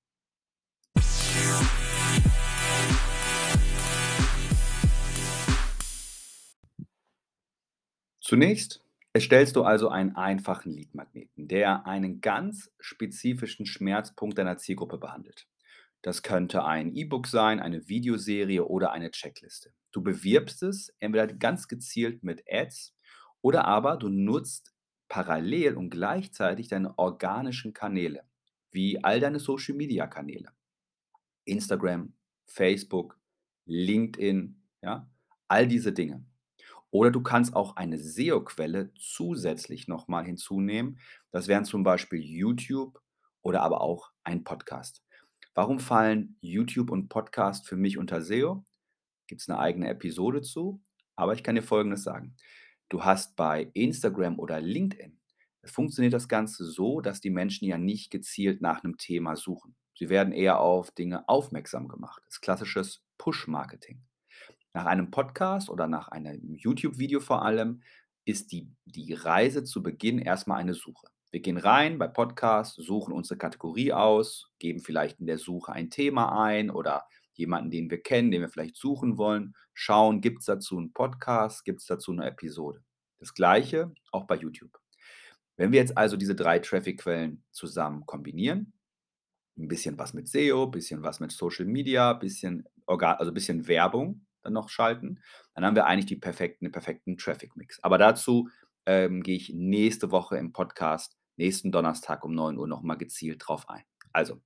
Zunächst 8.31 8.81
erstellst 9.11 9.57
du 9.57 9.63
also 9.63 9.89
einen 9.89 10.15
einfachen 10.15 10.71
Leadmagneten, 10.71 11.49
der 11.49 11.85
einen 11.85 12.21
ganz 12.21 12.71
spezifischen 12.79 13.65
Schmerzpunkt 13.65 14.37
deiner 14.37 14.55
Zielgruppe 14.55 14.97
behandelt. 14.97 15.49
Das 16.01 16.23
könnte 16.23 16.63
ein 16.63 16.95
E-Book 16.95 17.27
sein, 17.27 17.59
eine 17.59 17.89
Videoserie 17.89 18.63
oder 18.63 18.93
eine 18.93 19.11
Checkliste. 19.11 19.73
Du 19.91 20.01
bewirbst 20.01 20.63
es 20.63 20.95
entweder 20.99 21.27
ganz 21.27 21.67
gezielt 21.67 22.23
mit 22.23 22.41
Ads 22.49 22.95
oder 23.41 23.65
aber 23.65 23.97
du 23.97 24.07
nutzt 24.07 24.73
parallel 25.09 25.75
und 25.75 25.89
gleichzeitig 25.89 26.69
deine 26.69 26.97
organischen 26.97 27.73
Kanäle, 27.73 28.23
wie 28.71 29.03
all 29.03 29.19
deine 29.19 29.39
Social-Media-Kanäle. 29.41 30.53
Instagram, 31.43 32.13
Facebook, 32.45 33.19
LinkedIn, 33.65 34.63
ja, 34.81 35.11
all 35.49 35.67
diese 35.67 35.91
Dinge. 35.91 36.23
Oder 36.91 37.09
du 37.09 37.21
kannst 37.21 37.55
auch 37.55 37.77
eine 37.77 37.97
SEO-Quelle 37.97 38.93
zusätzlich 38.95 39.87
nochmal 39.87 40.25
hinzunehmen. 40.25 40.99
Das 41.31 41.47
wären 41.47 41.65
zum 41.65 41.83
Beispiel 41.83 42.19
YouTube 42.19 43.01
oder 43.41 43.61
aber 43.63 43.81
auch 43.81 44.11
ein 44.23 44.43
Podcast. 44.43 45.03
Warum 45.53 45.79
fallen 45.79 46.37
YouTube 46.41 46.91
und 46.91 47.09
Podcast 47.09 47.67
für 47.67 47.77
mich 47.77 47.97
unter 47.97 48.21
SEO? 48.21 48.63
Gibt 49.27 49.41
es 49.41 49.49
eine 49.49 49.59
eigene 49.59 49.89
Episode 49.89 50.41
zu? 50.41 50.81
Aber 51.15 51.33
ich 51.33 51.43
kann 51.43 51.55
dir 51.55 51.63
Folgendes 51.63 52.03
sagen. 52.03 52.35
Du 52.89 53.05
hast 53.05 53.37
bei 53.37 53.69
Instagram 53.73 54.37
oder 54.37 54.59
LinkedIn, 54.59 55.17
funktioniert 55.63 56.13
das 56.13 56.27
Ganze 56.27 56.65
so, 56.65 57.01
dass 57.01 57.21
die 57.21 57.29
Menschen 57.29 57.67
ja 57.67 57.77
nicht 57.77 58.11
gezielt 58.11 58.61
nach 58.61 58.83
einem 58.83 58.97
Thema 58.97 59.35
suchen. 59.35 59.75
Sie 59.97 60.09
werden 60.09 60.33
eher 60.33 60.59
auf 60.59 60.91
Dinge 60.91 61.27
aufmerksam 61.29 61.87
gemacht. 61.87 62.21
Das 62.25 62.35
ist 62.35 62.41
klassisches 62.41 63.03
Push-Marketing. 63.17 64.01
Nach 64.73 64.85
einem 64.85 65.11
Podcast 65.11 65.69
oder 65.69 65.87
nach 65.87 66.07
einem 66.07 66.55
YouTube-Video 66.55 67.19
vor 67.19 67.43
allem 67.43 67.81
ist 68.23 68.53
die, 68.53 68.69
die 68.85 69.13
Reise 69.13 69.65
zu 69.65 69.83
Beginn 69.83 70.17
erstmal 70.17 70.59
eine 70.59 70.73
Suche. 70.73 71.07
Wir 71.31 71.41
gehen 71.41 71.57
rein 71.57 71.97
bei 71.97 72.07
Podcasts, 72.07 72.75
suchen 72.75 73.13
unsere 73.13 73.37
Kategorie 73.37 73.91
aus, 73.91 74.49
geben 74.59 74.79
vielleicht 74.79 75.19
in 75.19 75.25
der 75.25 75.37
Suche 75.37 75.73
ein 75.73 75.89
Thema 75.89 76.41
ein 76.41 76.69
oder 76.69 77.03
jemanden, 77.33 77.69
den 77.69 77.89
wir 77.89 78.01
kennen, 78.01 78.31
den 78.31 78.41
wir 78.41 78.49
vielleicht 78.49 78.77
suchen 78.77 79.17
wollen, 79.17 79.55
schauen, 79.73 80.21
gibt 80.21 80.39
es 80.39 80.45
dazu 80.45 80.77
einen 80.77 80.93
Podcast, 80.93 81.65
gibt 81.65 81.81
es 81.81 81.87
dazu 81.87 82.13
eine 82.13 82.25
Episode. 82.25 82.81
Das 83.19 83.33
gleiche 83.33 83.93
auch 84.11 84.25
bei 84.25 84.35
YouTube. 84.35 84.77
Wenn 85.57 85.73
wir 85.73 85.79
jetzt 85.79 85.97
also 85.97 86.15
diese 86.15 86.35
drei 86.35 86.59
Traffic-Quellen 86.59 87.43
zusammen 87.51 88.05
kombinieren, 88.05 88.71
ein 89.57 89.67
bisschen 89.67 89.97
was 89.97 90.13
mit 90.13 90.29
SEO, 90.29 90.65
ein 90.65 90.71
bisschen 90.71 91.03
was 91.03 91.19
mit 91.19 91.33
Social 91.33 91.65
Media, 91.65 92.13
bisschen 92.13 92.65
also 92.85 93.31
ein 93.31 93.33
bisschen 93.33 93.67
Werbung, 93.67 94.25
dann 94.41 94.53
noch 94.53 94.69
schalten, 94.69 95.19
dann 95.53 95.65
haben 95.65 95.75
wir 95.75 95.85
eigentlich 95.85 96.05
die 96.05 96.15
perfekten, 96.15 96.65
den 96.65 96.71
perfekten 96.71 97.17
Traffic-Mix. 97.17 97.79
Aber 97.83 97.97
dazu 97.97 98.49
ähm, 98.85 99.23
gehe 99.23 99.35
ich 99.35 99.53
nächste 99.53 100.11
Woche 100.11 100.37
im 100.37 100.53
Podcast, 100.53 101.17
nächsten 101.37 101.71
Donnerstag 101.71 102.23
um 102.23 102.33
9 102.33 102.57
Uhr 102.57 102.67
nochmal 102.67 102.97
gezielt 102.97 103.43
drauf 103.45 103.69
ein. 103.69 103.83
Also, 104.13 104.41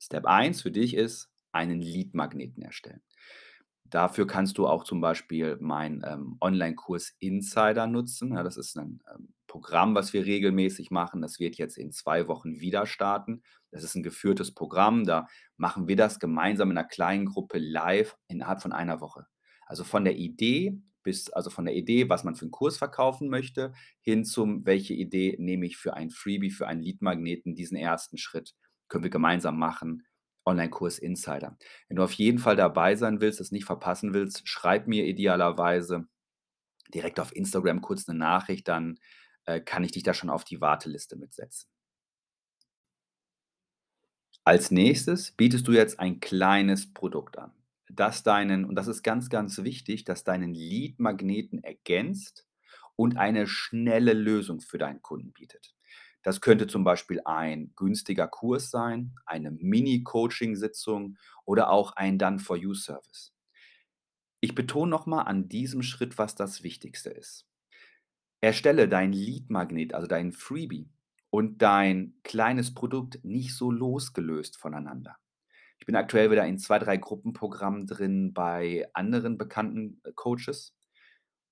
Step 0.00 0.26
1 0.26 0.62
für 0.62 0.70
dich 0.70 0.94
ist, 0.94 1.30
einen 1.52 1.80
Lead-Magneten 1.80 2.62
erstellen. 2.62 3.02
Dafür 3.84 4.26
kannst 4.26 4.58
du 4.58 4.66
auch 4.66 4.84
zum 4.84 5.00
Beispiel 5.00 5.56
meinen 5.60 6.02
ähm, 6.04 6.36
Online-Kurs 6.40 7.14
Insider 7.20 7.86
nutzen. 7.86 8.32
Ja, 8.32 8.42
das 8.42 8.56
ist 8.56 8.76
ein 8.76 9.00
ähm, 9.14 9.34
Programm, 9.46 9.94
was 9.94 10.12
wir 10.12 10.24
regelmäßig 10.24 10.90
machen. 10.90 11.22
Das 11.22 11.38
wird 11.38 11.56
jetzt 11.56 11.78
in 11.78 11.92
zwei 11.92 12.26
Wochen 12.26 12.58
wieder 12.60 12.86
starten. 12.86 13.42
Das 13.74 13.82
ist 13.82 13.96
ein 13.96 14.04
geführtes 14.04 14.54
Programm. 14.54 15.04
Da 15.04 15.26
machen 15.56 15.88
wir 15.88 15.96
das 15.96 16.20
gemeinsam 16.20 16.70
in 16.70 16.78
einer 16.78 16.86
kleinen 16.86 17.26
Gruppe 17.26 17.58
live 17.58 18.16
innerhalb 18.28 18.62
von 18.62 18.72
einer 18.72 19.00
Woche. 19.00 19.26
Also 19.66 19.82
von 19.82 20.04
der 20.04 20.16
Idee 20.16 20.80
bis, 21.02 21.28
also 21.30 21.50
von 21.50 21.64
der 21.64 21.74
Idee, 21.74 22.08
was 22.08 22.22
man 22.22 22.36
für 22.36 22.42
einen 22.42 22.52
Kurs 22.52 22.78
verkaufen 22.78 23.28
möchte, 23.28 23.74
hin 24.00 24.24
zum, 24.24 24.64
welche 24.64 24.94
Idee 24.94 25.36
nehme 25.38 25.66
ich 25.66 25.76
für 25.76 25.94
ein 25.94 26.10
Freebie, 26.10 26.50
für 26.50 26.66
einen 26.68 26.82
Lead-Magneten, 26.82 27.54
diesen 27.54 27.76
ersten 27.76 28.16
Schritt 28.16 28.54
können 28.88 29.04
wir 29.04 29.10
gemeinsam 29.10 29.58
machen. 29.58 30.06
Online-Kurs 30.46 30.98
Insider. 30.98 31.56
Wenn 31.88 31.96
du 31.96 32.04
auf 32.04 32.12
jeden 32.12 32.38
Fall 32.38 32.54
dabei 32.54 32.96
sein 32.96 33.20
willst, 33.20 33.40
es 33.40 33.50
nicht 33.50 33.64
verpassen 33.64 34.14
willst, 34.14 34.46
schreib 34.46 34.86
mir 34.86 35.06
idealerweise 35.06 36.06
direkt 36.92 37.18
auf 37.18 37.34
Instagram 37.34 37.80
kurz 37.80 38.08
eine 38.08 38.18
Nachricht, 38.18 38.68
dann 38.68 38.98
äh, 39.46 39.60
kann 39.60 39.84
ich 39.84 39.92
dich 39.92 40.02
da 40.02 40.14
schon 40.14 40.30
auf 40.30 40.44
die 40.44 40.60
Warteliste 40.60 41.16
mitsetzen. 41.16 41.73
Als 44.46 44.70
nächstes 44.70 45.30
bietest 45.32 45.66
du 45.66 45.72
jetzt 45.72 45.98
ein 46.00 46.20
kleines 46.20 46.92
Produkt 46.92 47.38
an, 47.38 47.52
das 47.88 48.22
deinen, 48.22 48.66
und 48.66 48.74
das 48.74 48.88
ist 48.88 49.02
ganz, 49.02 49.30
ganz 49.30 49.64
wichtig, 49.64 50.04
dass 50.04 50.22
deinen 50.22 50.52
Lead-Magneten 50.52 51.64
ergänzt 51.64 52.46
und 52.94 53.16
eine 53.16 53.46
schnelle 53.46 54.12
Lösung 54.12 54.60
für 54.60 54.76
deinen 54.76 55.00
Kunden 55.00 55.32
bietet. 55.32 55.74
Das 56.22 56.42
könnte 56.42 56.66
zum 56.66 56.84
Beispiel 56.84 57.22
ein 57.24 57.72
günstiger 57.74 58.28
Kurs 58.28 58.70
sein, 58.70 59.14
eine 59.24 59.50
Mini-Coaching-Sitzung 59.50 61.16
oder 61.46 61.70
auch 61.70 61.92
ein 61.92 62.18
Done-for-You-Service. 62.18 63.34
Ich 64.40 64.54
betone 64.54 64.90
nochmal 64.90 65.26
an 65.26 65.48
diesem 65.48 65.82
Schritt, 65.82 66.18
was 66.18 66.34
das 66.34 66.62
Wichtigste 66.62 67.08
ist. 67.08 67.46
Erstelle 68.42 68.90
dein 68.90 69.12
Lead-Magnet, 69.12 69.94
also 69.94 70.06
dein 70.06 70.32
Freebie 70.32 70.90
und 71.34 71.62
dein 71.62 72.14
kleines 72.22 72.74
Produkt 72.74 73.18
nicht 73.24 73.56
so 73.56 73.72
losgelöst 73.72 74.56
voneinander. 74.56 75.16
Ich 75.80 75.84
bin 75.84 75.96
aktuell 75.96 76.30
wieder 76.30 76.46
in 76.46 76.60
zwei, 76.60 76.78
drei 76.78 76.96
Gruppenprogrammen 76.96 77.88
drin 77.88 78.32
bei 78.32 78.86
anderen 78.92 79.36
bekannten 79.36 80.00
äh, 80.04 80.12
Coaches. 80.14 80.76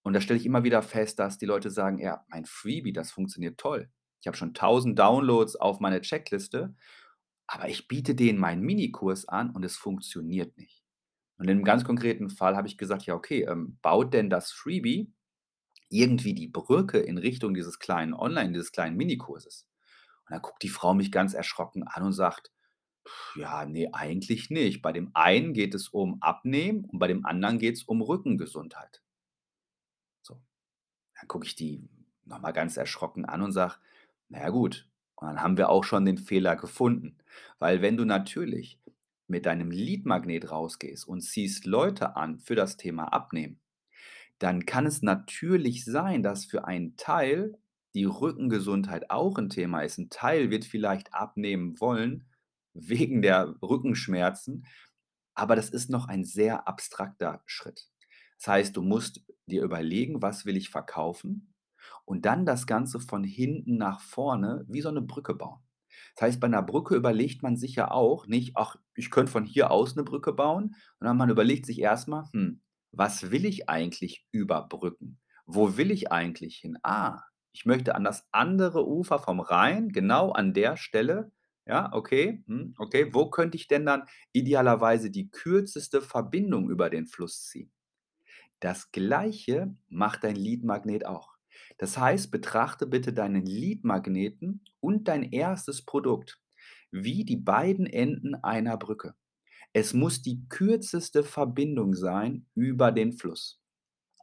Und 0.03 0.13
da 0.13 0.21
stelle 0.21 0.39
ich 0.39 0.47
immer 0.47 0.63
wieder 0.63 0.83
fest, 0.83 1.19
dass 1.19 1.37
die 1.37 1.47
Leute 1.47 1.69
sagen, 1.69 1.99
ja, 1.99 2.25
mein 2.29 2.45
Freebie, 2.45 2.93
das 2.93 3.11
funktioniert 3.11 3.59
toll. 3.59 3.91
Ich 4.21 4.29
habe 4.29 4.37
schon 4.37 4.51
1000 4.51 4.97
Downloads 4.97 5.57
auf 5.57 5.81
meine 5.81 6.01
Checkliste, 6.01 6.77
aber 7.49 7.69
ich 7.69 7.89
biete 7.89 8.15
denen 8.15 8.39
meinen 8.39 8.63
Minikurs 8.63 9.27
an 9.27 9.51
und 9.51 9.65
es 9.65 9.75
funktioniert 9.75 10.57
nicht. 10.59 10.85
Und 11.39 11.49
in 11.49 11.57
einem 11.57 11.65
ganz 11.65 11.83
konkreten 11.83 12.31
Fall 12.31 12.57
habe 12.57 12.69
ich 12.69 12.79
gesagt, 12.79 13.03
ja, 13.07 13.17
okay, 13.17 13.47
ähm, 13.49 13.81
baut 13.83 14.15
denn 14.15 14.31
das 14.31 14.53
Freebie 14.53 15.13
irgendwie 15.89 16.35
die 16.35 16.47
Brücke 16.47 17.01
in 17.01 17.19
Richtung 17.19 17.53
dieses 17.53 17.81
kleinen 17.81 18.15
Online 18.15 18.53
dieses 18.53 18.71
kleinen 18.71 18.97
Minikurses. 18.97 19.67
Und 20.27 20.33
dann 20.33 20.43
guckt 20.43 20.63
die 20.63 20.69
Frau 20.69 20.95
mich 20.95 21.13
ganz 21.13 21.35
erschrocken 21.35 21.85
an 21.85 22.05
und 22.05 22.13
sagt: 22.13 22.53
„Ja, 23.35 23.67
ne, 23.67 23.91
eigentlich 23.95 24.51
nicht. 24.51 24.83
Bei 24.83 24.93
dem 24.93 25.11
einen 25.15 25.55
geht 25.55 25.75
es 25.75 25.89
um 25.91 26.23
Abnehmen 26.23 26.85
und 26.87 26.99
bei 27.01 27.09
dem 27.09 27.27
anderen 27.27 27.59
geht 27.59 27.77
es 27.77 27.85
um 27.85 28.03
Rückengesundheit.“ 28.03 29.03
So, 30.23 30.41
dann 31.19 31.29
gucke 31.29 31.47
ich 31.47 31.57
die 31.57 31.89
noch 32.25 32.41
mal 32.41 32.53
ganz 32.53 32.77
erschrocken 32.79 33.25
an 33.27 33.43
und 33.43 33.53
sage: 33.53 33.77
„Na 34.29 34.41
ja 34.43 34.51
gut.“ 34.51 34.89
Und 35.17 35.29
dann 35.29 35.43
haben 35.43 35.57
wir 35.59 35.69
auch 35.71 35.85
schon 35.85 36.05
den 36.07 36.19
Fehler 36.19 36.57
gefunden. 36.57 37.19
Weil 37.61 37.83
wenn 37.83 37.97
du 37.99 38.05
natürlich 38.05 38.81
mit 39.29 39.47
deinem 39.47 39.71
Leadmagnet 39.71 40.51
rausgehst 40.51 41.07
und 41.09 41.23
ziehst 41.23 41.67
Leute 41.67 42.17
an 42.17 42.41
für 42.41 42.57
das 42.57 42.77
Thema 42.79 43.07
Abnehmen 43.13 43.61
dann 44.41 44.67
kann 44.67 44.87
es 44.87 45.03
natürlich 45.03 45.85
sein, 45.85 46.23
dass 46.23 46.45
für 46.47 46.67
einen 46.67 46.97
Teil 46.97 47.59
die 47.95 48.05
Rückengesundheit 48.05 49.11
auch 49.11 49.39
ein 49.39 49.51
Thema 49.51 49.81
ist. 49.83 49.99
Ein 49.99 50.11
Teil 50.11 50.51
wird 50.51 50.65
vielleicht 50.65 51.15
abnehmen 51.15 51.81
wollen 51.81 52.25
wegen 52.75 53.23
der 53.23 53.55
Rückenschmerzen, 53.63 54.67
aber 55.35 55.57
das 55.57 55.71
ist 55.71 55.91
noch 55.91 56.09
ein 56.09 56.25
sehr 56.25 56.69
abstrakter 56.69 57.43
Schritt. 57.47 57.89
Das 58.39 58.49
heißt, 58.49 58.77
du 58.77 58.83
musst 58.83 59.23
dir 59.47 59.63
überlegen, 59.63 60.23
was 60.23 60.45
will 60.47 60.57
ich 60.57 60.71
verkaufen 60.71 61.55
und 62.05 62.27
dann 62.27 62.47
das 62.47 62.67
Ganze 62.67 63.01
von 63.01 63.25
hinten 63.25 63.77
nach 63.77 64.01
vorne 64.01 64.65
wie 64.69 64.81
so 64.83 64.89
eine 64.89 65.03
Brücke 65.03 65.35
bauen. 65.35 65.61
Das 66.17 66.23
heißt, 66.23 66.41
bei 66.41 66.47
einer 66.47 66.63
Brücke 66.63 66.95
überlegt 66.97 67.43
man 67.43 67.57
sich 67.57 67.75
ja 67.77 67.91
auch 67.91 68.27
nicht: 68.27 68.53
„Ach, 68.57 68.77
ich 68.95 69.11
könnte 69.11 69.33
von 69.33 69.45
hier 69.45 69.71
aus 69.71 69.93
eine 69.97 70.05
Brücke 70.05 70.33
bauen“, 70.33 70.75
sondern 70.99 71.17
man 71.17 71.31
überlegt 71.31 71.67
sich 71.67 71.81
erstmal: 71.81 72.25
„Hm, 72.33 72.63
was 72.93 73.31
will 73.31 73.45
ich 73.45 73.69
eigentlich 73.69 74.27
überbrücken? 74.33 75.21
Wo 75.47 75.77
will 75.77 75.91
ich 75.91 76.13
eigentlich 76.13 76.57
hin? 76.59 76.79
Ah, 76.83 77.23
ich 77.53 77.67
möchte 77.67 77.95
an 77.95 78.05
das 78.05 78.27
andere 78.33 78.87
Ufer 78.87 79.19
vom 79.19 79.41
Rhein, 79.41 79.91
genau 79.91 80.33
an 80.33 80.55
der 80.55 80.77
Stelle. 80.77 81.31
Ja, 81.67 81.93
okay, 81.93 82.43
hm, 82.47 82.75
okay. 82.79 83.13
Wo 83.13 83.31
könnte 83.31 83.57
ich 83.57 83.69
denn 83.69 83.87
dann 83.87 84.05
idealerweise 84.33 85.11
die 85.11 85.31
kürzeste 85.31 86.03
Verbindung 86.03 86.71
über 86.71 86.91
den 86.91 87.07
Fluss 87.07 87.47
ziehen? 87.49 87.71
Das 88.61 88.93
Gleiche 88.93 89.75
macht 89.89 90.25
dein 90.25 90.37
Leadmagnet 90.37 91.07
auch. 91.07 91.37
Das 91.79 91.99
heißt, 91.99 92.31
betrachte 92.31 92.87
bitte 92.87 93.13
deinen 93.13 93.45
Leadmagneten 93.45 94.65
und 94.81 95.09
dein 95.09 95.25
erstes 95.25 95.83
Produkt 95.83 96.41
wie 96.91 97.25
die 97.25 97.37
beiden 97.37 97.87
Enden 97.87 98.35
einer 98.35 98.77
Brücke. 98.77 99.15
Es 99.73 99.95
muss 99.95 100.23
die 100.23 100.49
kürzeste 100.49 101.25
Verbindung 101.25 101.95
sein 101.95 102.47
über 102.55 102.93
den 102.93 103.13
Fluss. 103.13 103.61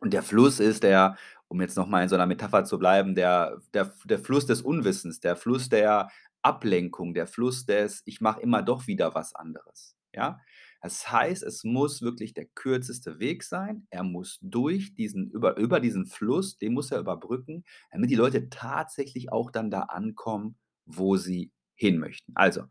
Und 0.02 0.14
der 0.14 0.24
Fluss 0.24 0.60
ist 0.60 0.84
der 0.84 1.18
um 1.50 1.62
jetzt 1.62 1.78
noch 1.78 1.88
mal 1.88 2.04
in 2.04 2.10
so 2.10 2.16
einer 2.16 2.28
Metapher 2.28 2.66
zu 2.66 2.80
bleiben, 2.80 3.16
der 3.16 3.62
der 3.76 3.94
der 4.06 4.20
Fluss 4.20 4.46
des 4.48 4.62
Unwissens, 4.64 5.20
der 5.22 5.36
Fluss 5.38 5.70
der 5.70 6.10
Ablenkung, 6.44 7.14
der 7.16 7.28
Fluss 7.28 7.66
des: 7.68 8.04
„Ich 8.06 8.22
mache 8.22 8.42
immer 8.42 8.64
doch 8.64 8.88
wieder 8.88 9.16
was 9.16 9.36
anderes“, 9.36 9.96
ja? 10.16 10.40
Das 10.82 11.12
heißt, 11.12 11.44
es 11.44 11.64
muss 11.66 12.02
wirklich 12.02 12.34
der 12.34 12.46
kürzeste 12.46 13.20
Weg 13.20 13.44
sein. 13.44 13.88
Er 13.92 14.04
muss 14.04 14.40
durch 14.42 14.94
diesen 14.96 15.30
über 15.32 15.58
über 15.58 15.80
diesen 15.82 16.06
Fluss, 16.08 16.58
den 16.58 16.74
muss 16.74 16.92
er 16.92 17.00
überbrücken, 17.02 17.66
damit 17.92 18.10
die 18.12 18.16
Leute 18.16 18.50
tatsächlich 18.50 19.32
auch 19.34 19.52
dann 19.52 19.72
da 19.72 19.82
ankommen, 19.84 20.58
wo 20.86 21.18
sie 21.18 21.52
hin 21.76 21.98
möchten. 22.00 22.32
Also, 22.36 22.64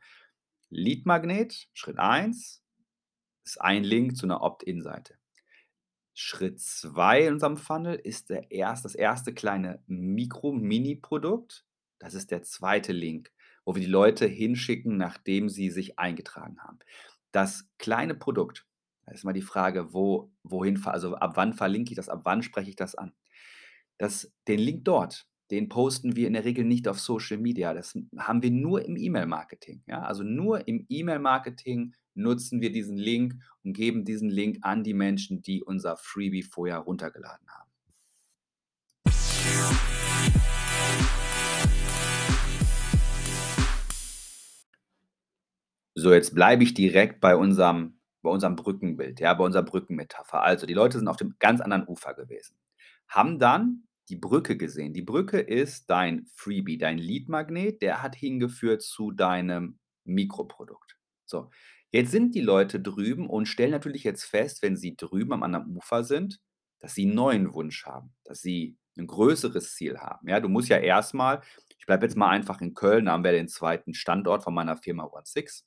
Lead-Magnet, 0.71 1.69
Schritt 1.75 1.99
eins 2.01 2.63
ist 3.47 3.61
ein 3.63 3.85
Link 3.85 4.17
zu 4.19 4.27
'ner 4.29 4.43
Opt-in-Seite. 4.43 5.18
Schritt 6.21 6.59
2 6.59 7.29
in 7.29 7.35
unserem 7.35 7.57
Funnel 7.57 7.95
ist 7.95 8.29
der 8.29 8.51
erst 8.51 8.85
das 8.85 8.97
erste 8.97 9.33
kleine 9.33 9.81
Mikro-Mini-Produkt. 9.87 11.65
Das 12.01 12.15
ist 12.15 12.33
der 12.33 12.43
zweite 12.43 12.93
Link, 12.93 13.31
wo 13.65 13.77
wir 13.77 13.83
die 13.83 13.87
Leute 13.87 14.27
hinschicken, 14.27 14.97
nachdem 14.97 15.49
sie 15.49 15.71
sich 15.71 15.97
eingetragen 16.01 16.59
haben. 16.59 16.81
Das 17.31 17.69
kleine 17.79 18.17
Produkt, 18.17 18.67
da 19.07 19.13
ist 19.13 19.23
immer 19.23 19.33
die 19.33 19.43
Frage, 19.43 19.95
wo 19.95 20.33
wohin 20.43 20.85
also, 20.87 21.15
ab 21.15 21.37
wann 21.37 21.55
verlinke 21.55 21.93
ich 21.93 21.97
das, 21.97 22.09
ab 22.09 22.23
wann 22.25 22.43
spreche 22.43 22.71
ich 22.71 22.77
das 22.77 22.97
an? 22.97 23.13
Das 23.97 24.35
den 24.49 24.59
Link 24.59 24.85
dort, 24.87 25.29
den 25.53 25.69
posten 25.69 26.17
wir 26.17 26.27
in 26.27 26.33
der 26.33 26.45
Regel 26.45 26.65
nicht 26.65 26.89
auf 26.89 26.99
Social 26.99 27.39
Media. 27.39 27.75
Das 27.75 27.97
haben 28.19 28.43
wir 28.43 28.51
nur 28.51 28.85
im 28.85 28.97
E-Mail-Marketing, 28.97 29.85
ja? 29.87 30.03
Also, 30.03 30.25
nur 30.25 30.67
im 30.67 30.85
E-Mail-Marketing 30.89 31.95
nutzen 32.19 32.61
wir 32.61 32.73
diesen 32.73 32.97
Link 32.97 33.35
und 33.65 33.73
geben 33.73 34.05
diesen 34.05 34.29
Link 34.29 34.59
an 34.63 34.85
die 34.85 34.95
Menschen, 34.95 35.41
die 35.43 35.63
unser 35.63 35.97
Freebie 35.97 36.43
vorher 36.43 36.79
runtergeladen 36.79 37.49
haben. 37.49 37.71
So, 45.95 46.13
jetzt 46.13 46.35
bleibe 46.35 46.63
ich 46.63 46.75
direkt 46.75 47.21
bei 47.21 47.35
unserem 47.35 47.99
bei 48.23 48.31
unserem 48.31 48.57
Brückenbild, 48.57 49.21
ja, 49.21 49.33
bei 49.35 49.45
unserer 49.45 49.63
Brückenmetapher. 49.63 50.43
Also, 50.43 50.67
die 50.67 50.75
Leute 50.75 50.99
sind 50.99 51.09
auf 51.09 51.17
dem 51.17 51.37
ganz 51.39 51.61
anderen 51.61 51.87
Ufer 51.87 52.15
gewesen, 52.15 52.59
haben 53.09 53.39
dann 53.39 53.85
die 54.09 54.17
Brücke 54.17 54.57
gesehen. 54.57 54.93
Die 54.93 55.03
Brücke 55.03 55.39
ist 55.39 55.91
dein 55.91 56.27
Freebie, 56.35 56.79
dein 56.79 56.99
Lead-Magnet, 56.99 57.83
der 57.83 58.03
hat 58.03 58.17
hingeführt 58.17 58.83
zu 58.83 59.11
deinem 59.13 59.79
Mikroprodukt. 60.05 60.97
So, 61.27 61.51
jetzt 61.93 62.11
sind 62.13 62.35
die 62.35 62.41
Leute 62.41 62.81
drüben 62.81 63.29
und 63.31 63.47
stellen 63.47 63.71
natürlich 63.73 64.05
jetzt 64.05 64.25
fest, 64.25 64.63
wenn 64.63 64.77
sie 64.77 64.97
drüben 64.97 65.33
am 65.33 65.43
anderen 65.43 65.77
Ufer 65.77 66.05
sind, 66.05 66.41
dass 66.81 66.95
sie 66.95 67.05
'n 67.07 67.15
neuen 67.15 67.53
Wunsch 67.55 67.87
haben, 67.87 68.15
dass 68.25 68.41
sie 68.43 68.77
'n 68.99 69.07
größeres 69.07 69.75
Ziel 69.75 69.99
haben. 69.99 70.29
Ja, 70.29 70.41
du 70.41 70.49
musst 70.49 70.69
ja 70.69 70.79
erst 70.79 71.15
mal 71.15 71.43
ich 71.79 71.87
bleibe 71.87 72.05
jetzt 72.07 72.17
mal 72.17 72.29
einfach 72.31 72.61
in 72.61 72.75
Köln, 72.75 73.07
da 73.07 73.13
haben 73.13 73.25
wir 73.25 73.33
den 73.33 73.49
zweiten 73.49 73.95
Standort 73.95 74.45
von 74.45 74.53
meiner 74.55 74.77
Firma 74.77 75.05
OneSix. 75.05 75.65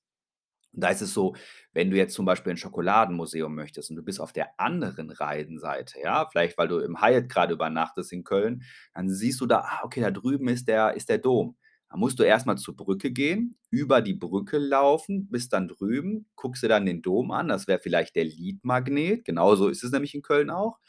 Und 0.73 0.83
da 0.83 0.89
ist 0.89 1.01
es 1.01 1.13
so, 1.13 1.35
wenn 1.73 1.91
du 1.91 1.97
jetzt 1.97 2.13
zum 2.15 2.25
Beispiel 2.25 2.51
ein 2.53 2.57
Schokoladenmuseum 2.57 3.53
möchtest 3.55 3.89
und 3.89 3.97
du 3.97 4.03
bist 4.03 4.21
auf 4.21 4.31
der 4.33 4.59
anderen 4.59 5.09
Rheinseite, 5.11 5.99
ja, 6.01 6.27
vielleicht 6.31 6.57
weil 6.57 6.67
du 6.69 6.79
im 6.79 7.01
Hyatt 7.01 7.29
grade 7.29 7.53
übernachtest 7.53 8.13
in 8.13 8.23
Köln, 8.23 8.63
dann 8.93 9.09
siehst 9.09 9.41
du 9.41 9.47
da: 9.47 9.59
„Ah, 9.61 9.81
okay, 9.83 10.01
da 10.01 10.11
drüben 10.11 10.47
ist 10.49 10.67
der 10.69 10.93
ist 10.95 11.09
der 11.09 11.17
Dom.“ 11.19 11.57
Da 11.91 11.97
musst 11.97 12.19
du 12.19 12.23
erst 12.23 12.45
mal 12.47 12.57
zur 12.57 12.75
Brücke 12.77 13.11
gehen, 13.11 13.57
über 13.69 14.01
die 14.01 14.13
Brücke 14.15 14.57
laufen, 14.59 15.27
bist 15.29 15.53
dann 15.53 15.67
drüben, 15.67 16.27
guckst 16.37 16.63
dir 16.63 16.69
dann 16.69 16.85
den 16.85 17.01
Dom 17.01 17.31
an, 17.31 17.49
das 17.49 17.67
wäre 17.67 17.79
vielleicht 17.79 18.15
der 18.15 18.25
Lead-Magnet. 18.25 19.25
Genauso 19.25 19.67
ist 19.69 19.83
es 19.83 19.91
nämlich 19.91 20.15
in 20.15 20.21
Köln 20.23 20.49
auch. 20.49 20.79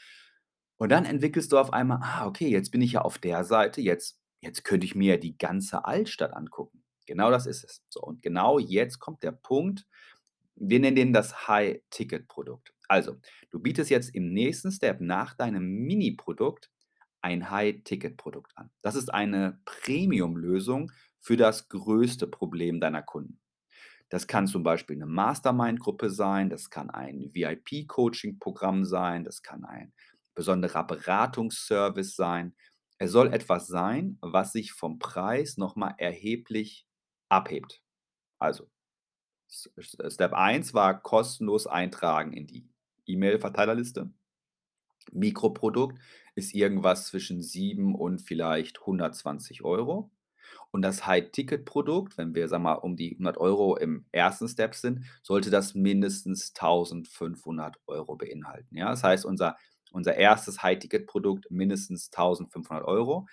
Und 0.77 0.91
dann 0.91 1.05
entwickelst 1.05 1.51
du 1.51 1.57
auf 1.59 1.73
einmal: 1.73 1.99
„Ah, 2.01 2.25
okay, 2.27 2.47
jetzt 2.49 2.71
bin 2.71 2.81
ich 2.81 2.93
ja 2.93 3.01
auf 3.01 3.17
der 3.19 3.43
Seite, 3.45 3.81
jetzt 3.81 4.19
jetzt 4.41 4.63
könnte 4.65 4.85
ich 4.85 4.95
mir 4.95 5.13
ja 5.15 5.17
die 5.17 5.37
ganze 5.37 5.85
Altstadt 5.85 6.33
angucken.“ 6.33 6.83
Genau 7.05 7.31
das 7.31 7.45
ist 7.47 7.63
es. 7.63 7.81
So, 7.89 8.01
und 8.01 8.21
genau 8.21 8.59
jetzt 8.59 8.99
kommt 8.99 9.23
der 9.23 9.31
Punkt, 9.33 9.85
wir 10.55 10.79
nennen 10.79 10.95
den 10.95 11.13
das 11.13 11.47
High-Ticket-Produkt. 11.47 12.73
Also, 12.87 13.17
du 13.51 13.59
bietest 13.59 13.89
jetzt 13.89 14.15
im 14.15 14.33
nächsten 14.33 14.71
Step 14.71 15.01
nach 15.01 15.33
deinem 15.35 15.65
Mini-Produkt 15.65 16.71
ein 17.23 17.49
High-Ticket-Produkt 17.51 18.53
an. 18.57 18.69
Das 18.81 18.95
ist 18.95 19.13
eine 19.13 19.59
Premium-Lösung 19.65 20.91
für 21.21 21.37
das 21.37 21.69
größte 21.69 22.27
Problem 22.27 22.81
deiner 22.81 23.03
Kunden. 23.03 23.39
Das 24.09 24.27
kann 24.27 24.47
zum 24.47 24.63
Beispiel 24.63 24.97
'ne 24.97 25.07
Mastermind-Gruppe 25.07 26.09
sein, 26.11 26.49
das 26.49 26.69
kann 26.69 26.89
ein 26.91 27.31
VIP-Coaching-Programm 27.33 28.85
sein, 28.85 29.23
das 29.23 29.41
kann 29.43 29.65
ein 29.65 29.93
besonderer 30.35 30.85
Beratungsservice 30.85 32.15
sein. 32.15 32.55
Es 32.99 33.11
soll 33.11 33.33
etwas 33.33 33.67
sein, 33.67 34.17
was 34.21 34.53
sich 34.53 34.73
vom 34.73 34.99
Preis 34.99 35.57
noch 35.57 35.75
mal 35.75 35.95
erheblich 35.97 36.87
abhebt. 37.29 37.81
Also, 38.39 38.69
Step 39.49 40.33
1 40.33 40.73
war 40.73 41.01
kostenlos 41.01 41.67
eintragen 41.67 42.33
in 42.33 42.47
die 42.47 42.69
E-Mail-Verteilerliste. 43.07 44.11
Mikroprodukt 45.11 45.99
ist 46.35 46.53
irgendwas 46.55 47.07
zwischen 47.07 47.41
7 47.41 47.95
und 47.95 48.21
vielleicht 48.21 48.85
120 48.85 49.63
€ 49.63 50.11
und 50.71 50.81
das 50.83 51.05
High-Ticket-Produkt, 51.07 52.17
wenn 52.17 52.35
wir, 52.35 52.47
sagen 52.47 52.63
wir 52.63 52.75
mal, 52.75 52.79
um 52.79 52.95
die 52.97 53.17
100 53.17 53.37
€ 53.39 53.77
im 53.77 54.05
ersten 54.11 54.47
Step 54.47 54.75
sind, 54.75 55.05
sollte 55.23 55.49
das 55.51 55.75
mindestens 55.75 56.53
1.500 56.53 57.77
€ 57.87 58.15
beinhalten, 58.17 58.75
ja? 58.77 58.89
Das 58.89 59.03
heißt, 59.03 59.25
unser 59.25 59.57
unser 59.93 60.15
erstes 60.15 60.63
High-Ticket-Produkt 60.63 61.51
mindestens 61.51 62.09
1.500 62.11 62.85
€. 62.87 63.27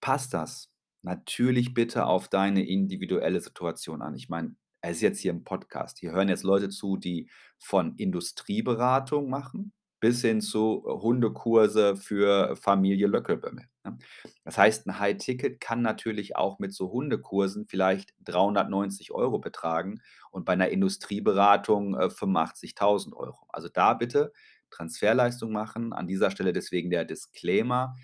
Passt 0.00 0.34
das? 0.34 0.70
Natürlich 1.02 1.74
bitte 1.74 2.06
auf 2.06 2.28
deine 2.28 2.66
individuelle 2.68 3.40
Situation 3.40 4.02
an. 4.02 4.14
Ich 4.14 4.28
meine, 4.28 4.56
es 4.82 4.96
ist 4.98 5.02
jetzt 5.02 5.20
hier 5.20 5.32
'n 5.32 5.44
Podcast. 5.44 5.98
Hier 6.00 6.12
hören 6.12 6.28
jetzt 6.28 6.44
Leute 6.44 6.68
zu, 6.70 6.96
die 6.96 7.28
von 7.58 7.96
Industrieberatung 7.96 9.28
machen 9.30 9.72
bis 10.00 10.20
hin 10.22 10.40
zu 10.40 10.82
Hundekurse 10.86 11.96
für 11.96 12.56
Familie 12.56 13.06
Löckelbömmel, 13.08 13.64
ne? 13.84 13.98
Das 14.44 14.58
heißt, 14.58 14.86
'n 14.86 14.98
High-Ticket 15.00 15.60
kann 15.60 15.82
natürlich 15.82 16.36
auch 16.36 16.58
mit 16.58 16.72
so 16.74 16.90
Hundekursen 16.92 17.66
vielleicht 17.68 18.14
390 18.24 19.12
€ 19.12 19.38
betragen 19.40 20.00
und 20.30 20.44
bei 20.44 20.56
'ner 20.56 20.68
Industrieberatung, 20.70 21.96
äh, 21.98 22.10
85.000 22.10 23.14
€. 23.14 23.46
Also, 23.50 23.68
da 23.72 23.94
bitte 23.94 24.32
Transferleistung 24.70 25.52
machen. 25.52 25.92
An 25.92 26.06
dieser 26.08 26.30
Stelle 26.30 26.52
deswegen 26.52 26.90
der 26.90 27.04
Disclaimer: 27.04 27.96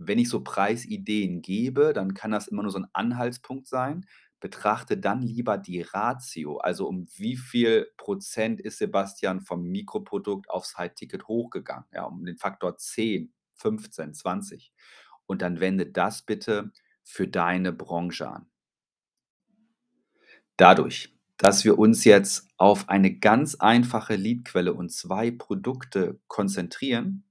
Wenn 0.00 0.18
ich 0.18 0.28
so 0.28 0.42
Preisideen 0.44 1.40
gebe, 1.42 1.92
dann 1.94 2.14
kann 2.14 2.30
das 2.30 2.48
immer 2.48 2.62
nur 2.62 2.72
so 2.72 2.78
'n 2.78 2.86
Anhaltspunkt 2.92 3.66
sein. 3.68 4.06
Betrachte 4.46 4.96
dann 4.96 5.22
lieber 5.22 5.58
die 5.58 5.82
Ratio, 5.82 6.58
also 6.58 6.86
um 6.88 7.08
wie 7.16 7.36
viel 7.36 7.88
Prozent 7.96 8.60
ist 8.60 8.78
Sebastian 8.78 9.40
vom 9.40 9.62
Mikroprodukt 9.64 10.48
aufs 10.50 10.78
High-Ticket 10.78 11.26
hochgegangen, 11.26 11.86
ja, 11.92 12.04
um 12.04 12.24
den 12.24 12.38
Faktor 12.38 12.76
10, 12.76 13.32
15, 13.54 14.14
20 14.14 14.72
und 15.26 15.42
dann 15.42 15.58
wende 15.60 15.86
das 15.86 16.22
bitte 16.22 16.70
für 17.02 17.26
deine 17.28 17.72
Branche 17.72 18.28
an. 18.30 18.46
Dadurch, 20.56 21.14
dass 21.38 21.64
wir 21.64 21.78
uns 21.78 22.04
jetzt 22.04 22.48
auf 22.56 22.88
eine 22.88 23.14
ganz 23.18 23.56
einfache 23.56 24.16
Leadquelle 24.16 24.72
und 24.72 24.90
2 24.90 25.30
Produkte 25.30 26.18
konzentrieren, 26.28 27.24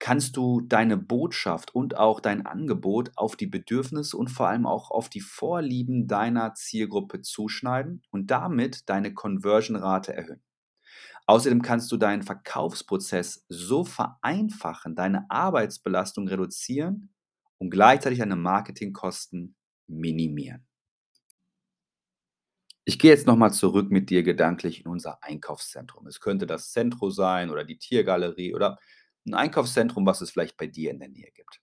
kannst 0.00 0.36
du 0.36 0.62
deine 0.62 0.96
Botschaft 0.96 1.74
und 1.74 1.96
auch 1.96 2.20
dein 2.20 2.46
Angebot 2.46 3.12
auf 3.16 3.36
die 3.36 3.46
Bedürfnisse 3.46 4.16
und 4.16 4.28
vor 4.28 4.48
allem 4.48 4.66
auch 4.66 4.90
auf 4.90 5.08
die 5.08 5.20
Vorlieben 5.20 6.08
deiner 6.08 6.54
Zielgruppe 6.54 7.20
zuschneiden 7.20 8.02
und 8.10 8.30
damit 8.30 8.88
deine 8.88 9.14
Conversion-Rate 9.14 10.14
erhöhen. 10.14 10.42
Außerdem 11.26 11.62
kannst 11.62 11.92
du 11.92 11.96
deinen 11.96 12.22
Verkaufsprozess 12.22 13.44
so 13.48 13.84
vereinfachen, 13.84 14.96
deine 14.96 15.30
Arbeitsbelastung 15.30 16.26
reduzieren 16.26 17.14
und 17.58 17.70
gleichzeitig 17.70 18.18
deine 18.18 18.36
Marketingkosten 18.36 19.54
minimieren. 19.86 20.66
Ich 22.84 22.98
gehe 22.98 23.10
jetzt 23.12 23.26
noch 23.26 23.36
mal 23.36 23.52
zurück 23.52 23.90
mit 23.90 24.10
dir 24.10 24.22
gedanklich 24.22 24.80
in 24.80 24.90
unser 24.90 25.22
Einkaufszentrum. 25.22 26.06
Es 26.08 26.20
könnte 26.20 26.46
das 26.46 26.72
Centro 26.72 27.10
sein 27.10 27.50
oder 27.50 27.64
die 27.64 27.78
Tiergalerie 27.78 28.54
oder 28.54 28.78
'n 29.26 29.34
Einkaufszentrum, 29.34 30.06
was 30.06 30.20
es 30.20 30.30
vielleicht 30.30 30.56
bei 30.56 30.66
dir 30.66 30.90
in 30.90 31.00
der 31.00 31.08
Nähe 31.08 31.30
gibt. 31.34 31.60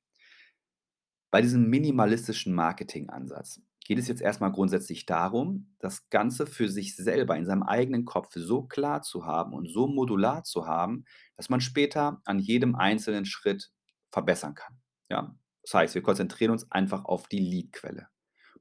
Bei 1.32 1.42
diesem 1.42 1.70
minimalistischen 1.70 2.54
Marketingansatz 2.54 3.62
geht 3.86 4.00
es 4.00 4.08
jetzt 4.08 4.22
erst 4.22 4.42
mal 4.42 4.50
grundsätzlich 4.50 5.06
darum, 5.06 5.74
das 5.80 6.10
Ganze 6.10 6.46
für 6.46 6.68
sich 6.70 6.96
selber 6.96 7.38
in 7.38 7.46
seinem 7.46 7.64
eigenen 7.64 8.06
Kopf 8.06 8.30
so 8.36 8.64
klar 8.64 9.02
zu 9.02 9.26
haben 9.26 9.54
und 9.54 9.68
so 9.70 9.88
modular 9.88 10.44
zu 10.44 10.66
haben, 10.68 11.06
dass 11.36 11.50
man 11.50 11.62
später 11.62 12.22
an 12.26 12.40
jedem 12.40 12.76
einzelnen 12.76 13.26
Schritt 13.26 13.72
verbessern 14.10 14.56
kann, 14.56 14.80
ja? 15.10 15.36
Das 15.64 15.74
heißt, 15.74 15.96
wir 15.96 16.02
konzentrieren 16.02 16.52
uns 16.52 16.72
einfach 16.72 17.04
auf 17.06 17.28
die 17.28 17.40
Leadquelle. 17.40 18.08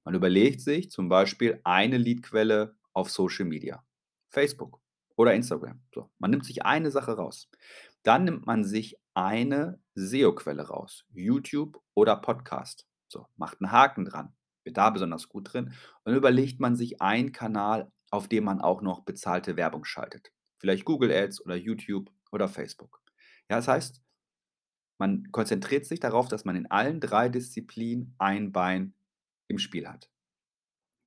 Man 0.04 0.14
überlegt 0.14 0.60
sich 0.60 0.90
zum 0.90 1.08
Beispiel 1.08 1.60
eine 1.64 1.98
Leadquelle 1.98 2.76
auf 2.92 3.10
Social 3.10 3.44
Media, 3.46 3.84
Facebook 4.30 4.80
oder 5.16 5.34
Instagram. 5.34 5.82
So, 5.94 6.10
man 6.18 6.30
nimmt 6.32 6.44
sich 6.46 6.64
eine 6.64 6.90
Sache 6.90 7.12
raus. 7.16 7.48
Dann 8.06 8.22
nimmt 8.22 8.46
man 8.46 8.64
sich 8.64 8.96
eine 9.14 9.80
SEO-Quelle 9.96 10.68
raus, 10.68 11.04
YouTube 11.12 11.82
oder 11.92 12.14
Podcast. 12.16 12.86
So, 13.08 13.26
macht 13.36 13.60
'n 13.60 13.72
Haken 13.72 14.04
dran, 14.04 14.32
bin 14.64 14.74
da 14.74 14.90
besonders 14.90 15.28
gut 15.28 15.52
drin 15.52 15.72
und 16.04 16.14
überlegt 16.14 16.60
man 16.60 16.76
sich 16.76 17.02
einen 17.02 17.32
Kanal, 17.32 17.90
auf 18.10 18.28
dem 18.28 18.44
man 18.44 18.60
auch 18.60 18.80
noch 18.80 19.00
bezahlte 19.00 19.56
Werbung 19.56 19.84
schaltet. 19.84 20.32
Vielleicht 20.58 20.84
Google 20.84 21.10
Ads 21.10 21.44
oder 21.44 21.56
YouTube 21.56 22.10
oder 22.30 22.48
Facebook. 22.48 23.02
Ja, 23.50 23.56
das 23.56 23.66
heißt, 23.66 24.02
man 24.98 25.32
konzentriert 25.32 25.86
sich 25.86 26.00
darauf, 26.00 26.28
dass 26.28 26.44
man 26.44 26.56
in 26.56 26.70
allen 26.70 27.00
drei 27.00 27.28
Disziplinen 27.28 28.14
ein 28.18 28.52
Bein 28.52 28.94
im 29.48 29.58
Spiel 29.58 29.88
hat. 29.88 30.10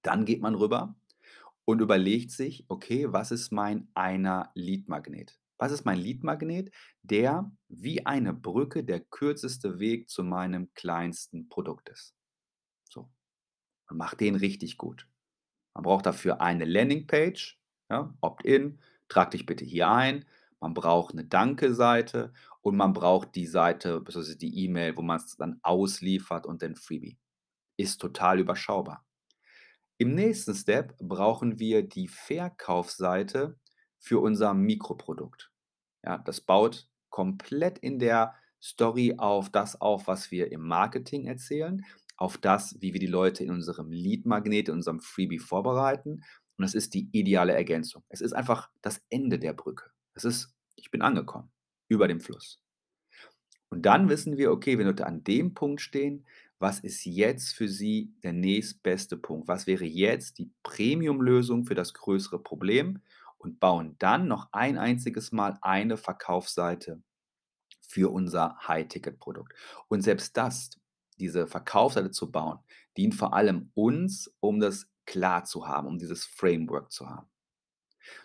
Dann 0.02 0.26
geht 0.26 0.42
man 0.42 0.56
rüber 0.56 0.96
und 1.66 1.82
überlegt 1.82 2.32
sich, 2.32 2.66
okay, 2.70 3.14
was 3.14 3.32
ist 3.32 3.52
mein 3.54 3.90
einer 3.94 4.52
Leadmagnet? 4.56 5.39
Was 5.60 5.74
ist 5.74 5.86
mein 5.86 6.00
Leadmagnet? 6.00 6.74
Der 7.04 7.52
wie 7.68 8.06
eine 8.06 8.34
Brücke 8.34 8.84
der 8.84 9.02
kürzeste 9.02 9.78
Weg 9.80 10.10
zu 10.10 10.24
meinem 10.24 10.74
kleinsten 10.74 11.50
Produkt 11.50 11.90
ist. 11.90 12.16
So. 12.90 13.12
Und 13.90 13.98
macht 13.98 14.22
den 14.22 14.36
richtig 14.36 14.78
gut. 14.78 15.08
Man 15.74 15.84
braucht 15.84 16.06
dafür 16.06 16.42
eine 16.42 16.66
Landingpage, 16.66 17.60
ja, 17.90 18.14
Opt-in, 18.22 18.80
trag 19.10 19.32
dich 19.32 19.46
bitte 19.46 19.66
hier 19.66 19.90
ein. 19.90 20.26
Man 20.62 20.74
braucht 20.74 21.14
eine 21.14 21.26
Danke-Seite 21.26 22.34
und 22.62 22.76
man 22.76 22.94
braucht 22.94 23.36
die 23.36 23.46
Seite, 23.46 24.00
beziehungsweise 24.00 24.38
die 24.38 24.64
E-Mail, 24.64 24.98
wo 24.98 25.02
man 25.02 25.18
es 25.18 25.36
dann 25.36 25.60
ausliefert 25.62 26.46
und 26.46 26.62
den 26.62 26.76
Freebie. 26.76 27.18
Ist 27.78 28.00
total 28.00 28.40
überschaubar. 28.40 29.06
Im 29.98 30.16
nächsten 30.16 30.54
Step 30.54 30.98
brauchen 31.00 31.60
wir 31.60 31.84
die 31.84 32.08
Verkaufsseite 32.08 33.58
für 34.00 34.20
unser 34.20 34.54
Mikroprodukt. 34.54 35.52
Ja, 36.04 36.18
das 36.18 36.42
baut 36.42 36.88
komplett 37.10 37.78
in 37.80 38.00
der 38.00 38.36
Story 38.62 39.16
auf 39.18 39.50
das 39.50 39.80
auf, 39.80 40.08
was 40.08 40.32
wir 40.32 40.52
im 40.52 40.62
Marketing 40.62 41.26
erzählen, 41.26 41.86
auf 42.18 42.38
das, 42.38 42.76
wie 42.82 42.94
wir 42.94 43.00
die 43.00 43.08
Leute 43.08 43.44
in 43.44 43.52
unserem 43.52 43.92
Lead-Magnet, 43.92 44.68
in 44.68 44.76
unserem 44.76 45.00
Freebie 45.00 45.40
vorbereiten. 45.40 46.24
Und 46.58 46.64
das 46.64 46.74
ist 46.74 46.94
die 46.94 47.10
ideale 47.14 47.54
Ergänzung. 47.54 48.04
Es 48.10 48.22
ist 48.22 48.34
einfach 48.34 48.70
das 48.82 49.02
Ende 49.10 49.40
der 49.40 49.54
Brücke. 49.54 49.92
Es 50.14 50.26
ist, 50.26 50.54
ich 50.76 50.92
bin 50.92 51.02
angekommen, 51.02 51.50
über 51.88 52.08
dem 52.08 52.20
Fluss. 52.20 52.62
Und 53.70 53.86
dann 53.86 54.10
wissen 54.10 54.38
wir, 54.38 54.52
okay, 54.52 54.78
wenn 54.78 54.88
Leute 54.88 55.06
an 55.06 55.24
dem 55.24 55.54
Punkt 55.54 55.80
stehen, 55.80 56.26
was 56.58 56.82
ist 56.82 57.06
jetzt 57.06 57.54
für 57.54 57.70
sie 57.70 58.14
der 58.24 58.34
nächstbeste 58.34 59.16
Punkt? 59.16 59.48
Was 59.48 59.66
wäre 59.66 59.86
jetzt 59.86 60.40
die 60.40 60.52
Premium-Lösung 60.64 61.66
für 61.66 61.76
das 61.76 61.94
größere 61.94 62.40
Problem? 62.40 63.02
Und 63.40 63.60
bauen 63.60 63.96
dann 63.98 64.28
noch 64.28 64.50
ein 64.52 64.78
einziges 64.78 65.32
Mal 65.32 65.58
eine 65.62 65.98
Verkaufsseite 65.98 67.02
für 67.82 68.12
unser 68.12 68.56
High-Ticket-Produkt. 68.68 69.54
Und 69.88 70.02
selbst 70.02 70.38
das, 70.38 70.80
diese 71.18 71.48
Verkaufsseite 71.48 72.12
zu 72.12 72.32
bauen, 72.32 72.60
dient 72.98 73.16
vor 73.16 73.34
allem 73.34 73.72
uns, 73.74 74.32
um 74.40 74.60
das 74.60 74.88
klar 75.06 75.46
zu 75.46 75.68
haben, 75.68 75.88
um 75.88 75.98
dieses 75.98 76.26
Framework 76.26 76.92
zu 76.92 77.10
haben. 77.10 77.28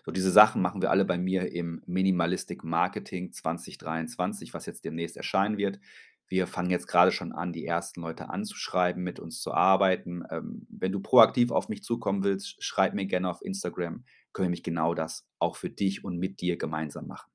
So, 0.04 0.12
diese 0.12 0.30
Sachen 0.30 0.62
machen 0.62 0.82
wir 0.82 0.90
alle 0.90 1.04
bei 1.04 1.18
mir 1.18 1.50
im 1.52 1.82
Minimalistic 1.86 2.62
Marketing 2.64 3.32
2023, 3.32 4.54
was 4.54 4.66
jetzt 4.66 4.84
demnächst 4.84 5.16
erscheinen 5.16 5.56
wird. 5.56 5.80
Wir 6.28 6.46
fangen 6.46 6.70
jetzt 6.70 6.86
gerade 6.86 7.12
schon 7.12 7.32
an, 7.32 7.52
die 7.52 7.66
ersten 7.66 8.00
Leute 8.00 8.30
anzuschreiben, 8.30 9.02
mit 9.02 9.20
uns 9.20 9.40
zu 9.40 9.52
arbeiten. 9.52 10.24
Ähm, 10.30 10.66
wenn 10.70 10.92
du 10.92 11.00
proaktiv 11.00 11.50
auf 11.50 11.68
mich 11.68 11.82
zukommen 11.82 12.24
willst, 12.24 12.62
schreib 12.62 12.94
mir 12.94 13.06
gerne 13.06 13.28
auf 13.28 13.42
Instagram. 13.42 14.04
Können 14.34 14.48
wir 14.48 14.50
mich 14.52 14.64
genau 14.64 14.94
das 14.94 15.26
auch 15.40 15.56
für 15.56 15.70
dich 15.70 16.04
und 16.04 16.18
mit 16.18 16.42
dir 16.42 16.58
gemeinsam 16.58 17.08
machen. 17.08 17.30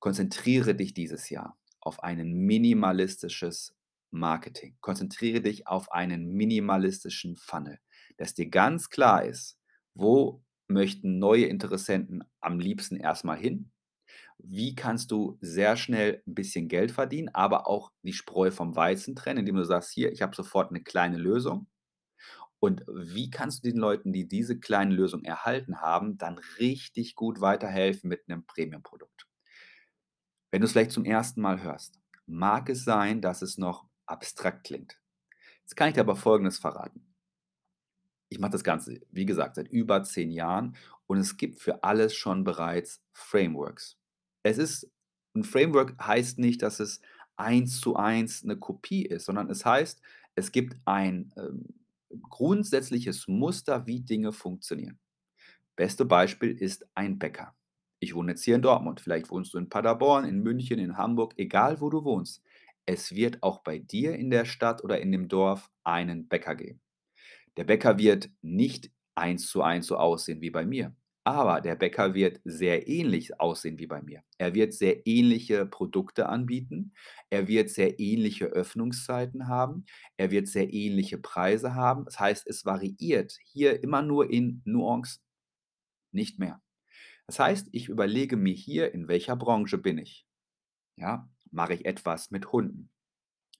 Konzentriere 0.00 0.74
dich 0.74 0.94
dieses 0.94 1.30
Jahr 1.30 1.58
auf 1.80 2.02
ein 2.02 2.32
minimalistisches 2.32 3.74
Marketing. 4.10 4.76
Konzentriere 4.80 5.40
dich 5.40 5.66
auf 5.66 5.90
einen 5.92 6.26
minimalistischen 6.32 7.36
Funnel, 7.36 7.78
dass 8.16 8.34
dir 8.34 8.48
ganz 8.48 8.90
klar 8.90 9.24
ist, 9.24 9.58
wo 9.94 10.42
möchten 10.68 11.18
neue 11.18 11.46
Interessenten 11.46 12.24
am 12.40 12.58
liebsten 12.58 12.96
erstmal 12.96 13.38
hin 13.38 13.70
wie 14.38 14.74
kannst 14.74 15.10
du 15.10 15.38
sehr 15.40 15.76
schnell 15.76 16.22
ein 16.26 16.34
bisschen 16.34 16.68
Geld 16.68 16.92
verdienen, 16.92 17.30
aber 17.34 17.66
auch 17.66 17.92
die 18.02 18.12
Spreu 18.12 18.50
vom 18.50 18.76
Weizen 18.76 19.16
trennen, 19.16 19.40
indem 19.40 19.56
du 19.56 19.64
sagst: 19.64 19.92
„Hier, 19.92 20.12
ich 20.12 20.22
habe 20.22 20.34
sofort 20.36 20.70
eine 20.70 20.82
kleine 20.82 21.18
Lösung.“ 21.18 21.66
Und 22.64 22.82
wie 22.88 23.28
kannst 23.28 23.62
du 23.62 23.70
den 23.70 23.78
Leuten, 23.78 24.12
die 24.14 24.26
diese 24.26 24.58
kleine 24.58 24.94
Lösung 24.94 25.22
erhalten 25.24 25.82
haben, 25.82 26.16
dann 26.16 26.38
richtig 26.58 27.14
gut 27.14 27.42
weiterhelfen 27.42 28.08
mit 28.08 28.22
einem 28.26 28.46
Premiumprodukt? 28.46 29.26
Wenn 30.50 30.62
du 30.62 30.66
es 30.66 30.72
vielleicht 30.72 30.92
zum 30.92 31.04
ersten 31.04 31.42
Mal 31.42 31.62
hörst, 31.62 32.00
mag 32.24 32.70
es 32.70 32.82
sein, 32.84 33.20
dass 33.20 33.42
es 33.42 33.58
noch 33.58 33.86
abstrakt 34.06 34.64
klingt. 34.64 34.98
Jetzt 35.60 35.76
kann 35.76 35.88
ich 35.88 35.94
dir 35.94 36.00
aber 36.02 36.16
Folgendes 36.16 36.58
verraten. 36.58 37.14
Ich 38.32 38.38
mache 38.38 38.52
das 38.52 38.64
Ganze, 38.64 39.00
wie 39.10 39.26
gesagt, 39.26 39.56
seit 39.56 39.68
über 39.68 40.02
zehn 40.02 40.30
Jahren 40.30 40.76
und 41.06 41.18
es 41.18 41.36
gibt 41.36 41.60
für 41.60 41.82
alles 41.84 42.14
schon 42.14 42.44
bereits 42.44 43.02
Frameworks. 43.12 43.98
Es 44.42 44.58
ist 44.58 44.90
'n 45.36 45.44
Framework 45.44 45.94
heißt 46.04 46.38
nicht, 46.38 46.62
dass 46.62 46.80
es 46.80 47.00
eins 47.36 47.80
zu 47.80 47.96
eins 47.96 48.42
'ne 48.44 48.56
Kopie 48.58 49.04
ist, 49.04 49.26
sondern 49.26 49.50
es 49.50 49.64
heißt, 49.64 50.00
es 50.36 50.52
gibt 50.52 50.76
ein, 50.84 51.32
ähm, 51.36 51.83
grundsätzliches 52.22 53.28
Muster, 53.28 53.86
wie 53.86 54.00
Dinge 54.00 54.32
funktionieren. 54.32 54.98
Beste 55.76 56.04
Beispiel 56.04 56.50
ist 56.50 56.86
ein 56.94 57.18
Bäcker. 57.18 57.54
Ich 58.00 58.14
wohne 58.14 58.32
jetzt 58.32 58.44
hier 58.44 58.56
in 58.56 58.62
Dortmund, 58.62 59.00
vielleicht 59.00 59.30
wohnst 59.30 59.54
du 59.54 59.58
in 59.58 59.68
Paderborn, 59.68 60.24
in 60.24 60.42
München, 60.42 60.78
in 60.78 60.96
Hamburg, 60.96 61.34
egal 61.36 61.80
wo 61.80 61.90
du 61.90 62.04
wohnst. 62.04 62.42
Es 62.86 63.14
wird 63.14 63.42
auch 63.42 63.62
bei 63.62 63.78
dir 63.78 64.14
in 64.14 64.30
der 64.30 64.44
Stadt 64.44 64.84
oder 64.84 65.00
in 65.00 65.10
dem 65.10 65.28
Dorf 65.28 65.70
einen 65.84 66.28
Bäcker 66.28 66.54
geben. 66.54 66.80
Der 67.56 67.64
Bäcker 67.64 67.98
wird 67.98 68.30
nicht 68.42 68.90
eins 69.14 69.48
zu 69.48 69.62
eins 69.62 69.86
so 69.86 69.96
aussehen 69.96 70.40
wie 70.42 70.50
bei 70.50 70.66
mir. 70.66 70.94
Aber 71.26 71.62
der 71.62 71.74
Bäcker 71.74 72.12
wird 72.14 72.40
sehr 72.44 72.86
ähnlich 72.86 73.40
aussehen 73.40 73.78
wie 73.78 73.86
bei 73.86 74.02
mir. 74.02 74.22
Er 74.36 74.54
wird 74.54 74.74
sehr 74.74 75.06
ähnliche 75.06 75.64
Produkte 75.64 76.28
anbieten. 76.28 76.92
Er 77.30 77.48
wird 77.48 77.70
sehr 77.70 77.98
ähnliche 77.98 78.46
Öffnungszeiten 78.46 79.48
haben. 79.48 79.86
Er 80.18 80.30
wird 80.30 80.48
sehr 80.48 80.72
ähnliche 80.72 81.16
Preise 81.18 81.74
haben. 81.74 82.04
Das 82.04 82.20
heißt, 82.20 82.46
es 82.46 82.66
variiert 82.66 83.38
hier 83.42 83.82
immer 83.82 84.02
nur 84.02 84.30
in 84.30 84.60
Nuancen, 84.66 85.22
nicht 86.12 86.38
mehr. 86.38 86.62
Das 87.26 87.38
heißt, 87.40 87.68
ich 87.72 87.88
überlege 87.88 88.36
mir 88.36 88.54
hier, 88.54 88.94
in 88.94 89.08
welcher 89.08 89.36
Branche 89.36 89.78
bin 89.78 89.98
ich? 89.98 90.26
Ja, 90.96 91.30
mache 91.52 91.74
ich 91.74 91.86
etwas 91.86 92.30
mit 92.32 92.52
Hunden? 92.52 92.90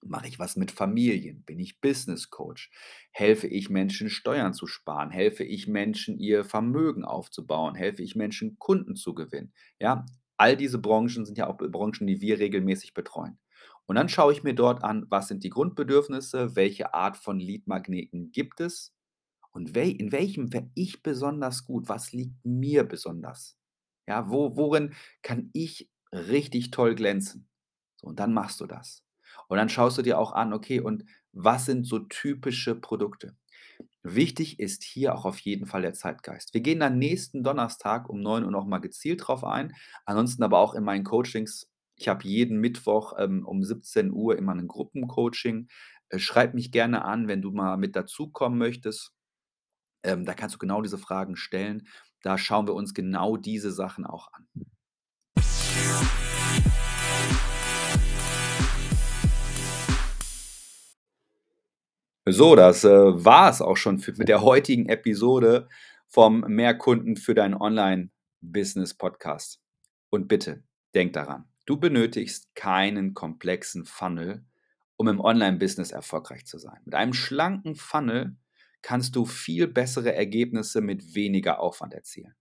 Mache 0.07 0.27
ich 0.27 0.39
was 0.39 0.55
mit 0.55 0.71
Familien? 0.71 1.43
Bin 1.43 1.59
ich 1.59 1.81
Business 1.81 2.29
Coach? 2.29 2.71
Helfe 3.11 3.47
ich 3.47 3.69
Menschen, 3.69 4.09
Steuern 4.09 4.53
zu 4.53 4.67
sparen? 4.67 5.09
Helfe 5.09 5.43
ich 5.43 5.67
Menschen, 5.67 6.19
ihr 6.19 6.43
Vermögen 6.43 7.03
aufzubauen? 7.03 7.75
Helfe 7.75 8.03
ich 8.03 8.15
Menschen, 8.15 8.57
Kunden 8.59 8.95
zu 8.95 9.13
gewinnen? 9.13 9.53
Ja, 9.79 10.05
all 10.37 10.57
diese 10.57 10.79
Branchen 10.79 11.25
sind 11.25 11.37
ja 11.37 11.47
auch 11.47 11.57
Branchen, 11.57 12.07
die 12.07 12.21
wir 12.21 12.39
regelmäßig 12.39 12.93
betreuen. 12.93 13.39
Und 13.87 13.95
dann 13.95 14.09
schaue 14.09 14.33
ich 14.33 14.43
mir 14.43 14.53
dort 14.55 14.83
an, 14.83 15.05
was 15.09 15.27
sind 15.27 15.43
die 15.43 15.49
Grundbedürfnisse, 15.49 16.55
welche 16.55 16.93
Art 16.93 17.17
von 17.17 17.39
Leadmagneten 17.39 18.31
gibt 18.31 18.59
es 18.59 18.95
und 19.55 19.77
in 19.77 20.11
welchem 20.11 20.51
wäre 20.51 20.69
ich 20.75 21.01
besonders 21.01 21.63
gut? 21.63 21.87
Was 21.87 22.11
liegt 22.11 22.35
mir 22.43 22.83
besonders? 22.83 23.57
Ja, 24.05 24.29
wo, 24.29 24.57
worin 24.57 24.93
kann 25.21 25.49
ich 25.53 25.89
richtig 26.11 26.71
toll 26.71 26.93
glänzen? 26.93 27.47
So, 27.95 28.07
und 28.07 28.19
dann 28.19 28.33
machst 28.33 28.59
du 28.59 28.65
das. 28.65 29.04
Und 29.47 29.57
dann 29.57 29.69
schaust 29.69 29.97
du 29.97 30.01
dir 30.01 30.19
auch 30.19 30.33
an, 30.33 30.53
okay, 30.53 30.79
und 30.79 31.05
was 31.31 31.65
sind 31.65 31.85
so 31.85 31.99
typische 31.99 32.75
Produkte? 32.75 33.35
Wichtig 34.03 34.59
ist 34.59 34.83
hier 34.83 35.15
auch 35.15 35.25
auf 35.25 35.39
jeden 35.39 35.65
Fall 35.65 35.81
der 35.81 35.93
Zeitgeist. 35.93 36.53
Wir 36.53 36.61
gehen 36.61 36.79
dann 36.79 36.99
nächsten 36.99 37.43
Donnerstag 37.43 38.07
um 38.09 38.21
9 38.21 38.43
Uhr 38.45 38.51
nochmal 38.51 38.79
gezielt 38.81 39.27
drauf 39.27 39.43
ein. 39.43 39.73
Ansonsten 40.05 40.43
aber 40.43 40.59
auch 40.59 40.75
in 40.75 40.83
meinen 40.83 41.03
Coachings. 41.03 41.67
Ich 41.95 42.07
habe 42.07 42.27
jeden 42.27 42.59
Mittwoch 42.59 43.13
ähm, 43.17 43.45
um 43.45 43.63
17 43.63 44.11
Uhr 44.11 44.37
immer 44.37 44.53
ein 44.53 44.67
Gruppencoaching. 44.67 45.69
Äh, 46.09 46.19
schreib 46.19 46.53
mich 46.53 46.71
gerne 46.71 47.03
an, 47.03 47.27
wenn 47.27 47.41
du 47.41 47.51
mal 47.51 47.77
mit 47.77 47.95
dazukommen 47.95 48.59
möchtest. 48.59 49.11
Ähm, 50.03 50.25
da 50.25 50.35
kannst 50.35 50.55
du 50.55 50.59
genau 50.59 50.81
diese 50.83 50.99
Fragen 50.99 51.35
stellen. 51.35 51.87
Da 52.21 52.37
schauen 52.37 52.67
wir 52.67 52.75
uns 52.75 52.93
genau 52.93 53.37
diese 53.37 53.71
Sachen 53.71 54.05
auch 54.05 54.31
an. 54.33 54.47
So, 62.27 62.55
das, 62.55 62.83
äh, 62.83 62.89
war 62.89 63.51
es 63.51 63.61
auch 63.61 63.77
schon 63.77 63.99
für 63.99 64.11
mit 64.13 64.29
der 64.29 64.41
heutigen 64.41 64.89
Episode 64.89 65.69
vom 66.07 66.39
Mehrkunden 66.47 67.17
für 67.17 67.35
dein 67.35 67.53
Online-Business-Podcast. 67.53 69.61
Und 70.09 70.27
bitte, 70.27 70.63
denk 70.95 71.13
daran, 71.13 71.45
du 71.67 71.77
benötigst 71.77 72.55
keinen 72.55 73.13
komplexen 73.13 73.85
Funnel, 73.85 74.43
um 74.97 75.07
im 75.07 75.19
Online-Business 75.19 75.91
erfolgreich 75.91 76.47
zu 76.47 76.57
sein. 76.57 76.79
Mit 76.85 76.95
einem 76.95 77.13
schlanken 77.13 77.75
Funnel 77.75 78.35
kannst 78.81 79.15
du 79.15 79.25
viel 79.25 79.67
bessere 79.67 80.15
Ergebnisse 80.15 80.81
mit 80.81 81.13
weniger 81.13 81.59
Aufwand 81.59 81.93
erzielen. 81.93 82.33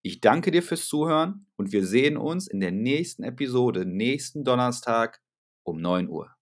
Ich 0.00 0.22
danke 0.22 0.50
dir 0.50 0.62
fürs 0.62 0.88
Zuhören 0.88 1.44
und 1.56 1.72
wir 1.72 1.84
sehen 1.84 2.16
uns 2.16 2.46
in 2.46 2.60
der 2.60 2.72
nächsten 2.72 3.22
Episode 3.22 3.84
nächsten 3.84 4.44
Donnerstag 4.44 5.20
um 5.62 5.78
9 5.78 6.08
Uhr. 6.08 6.39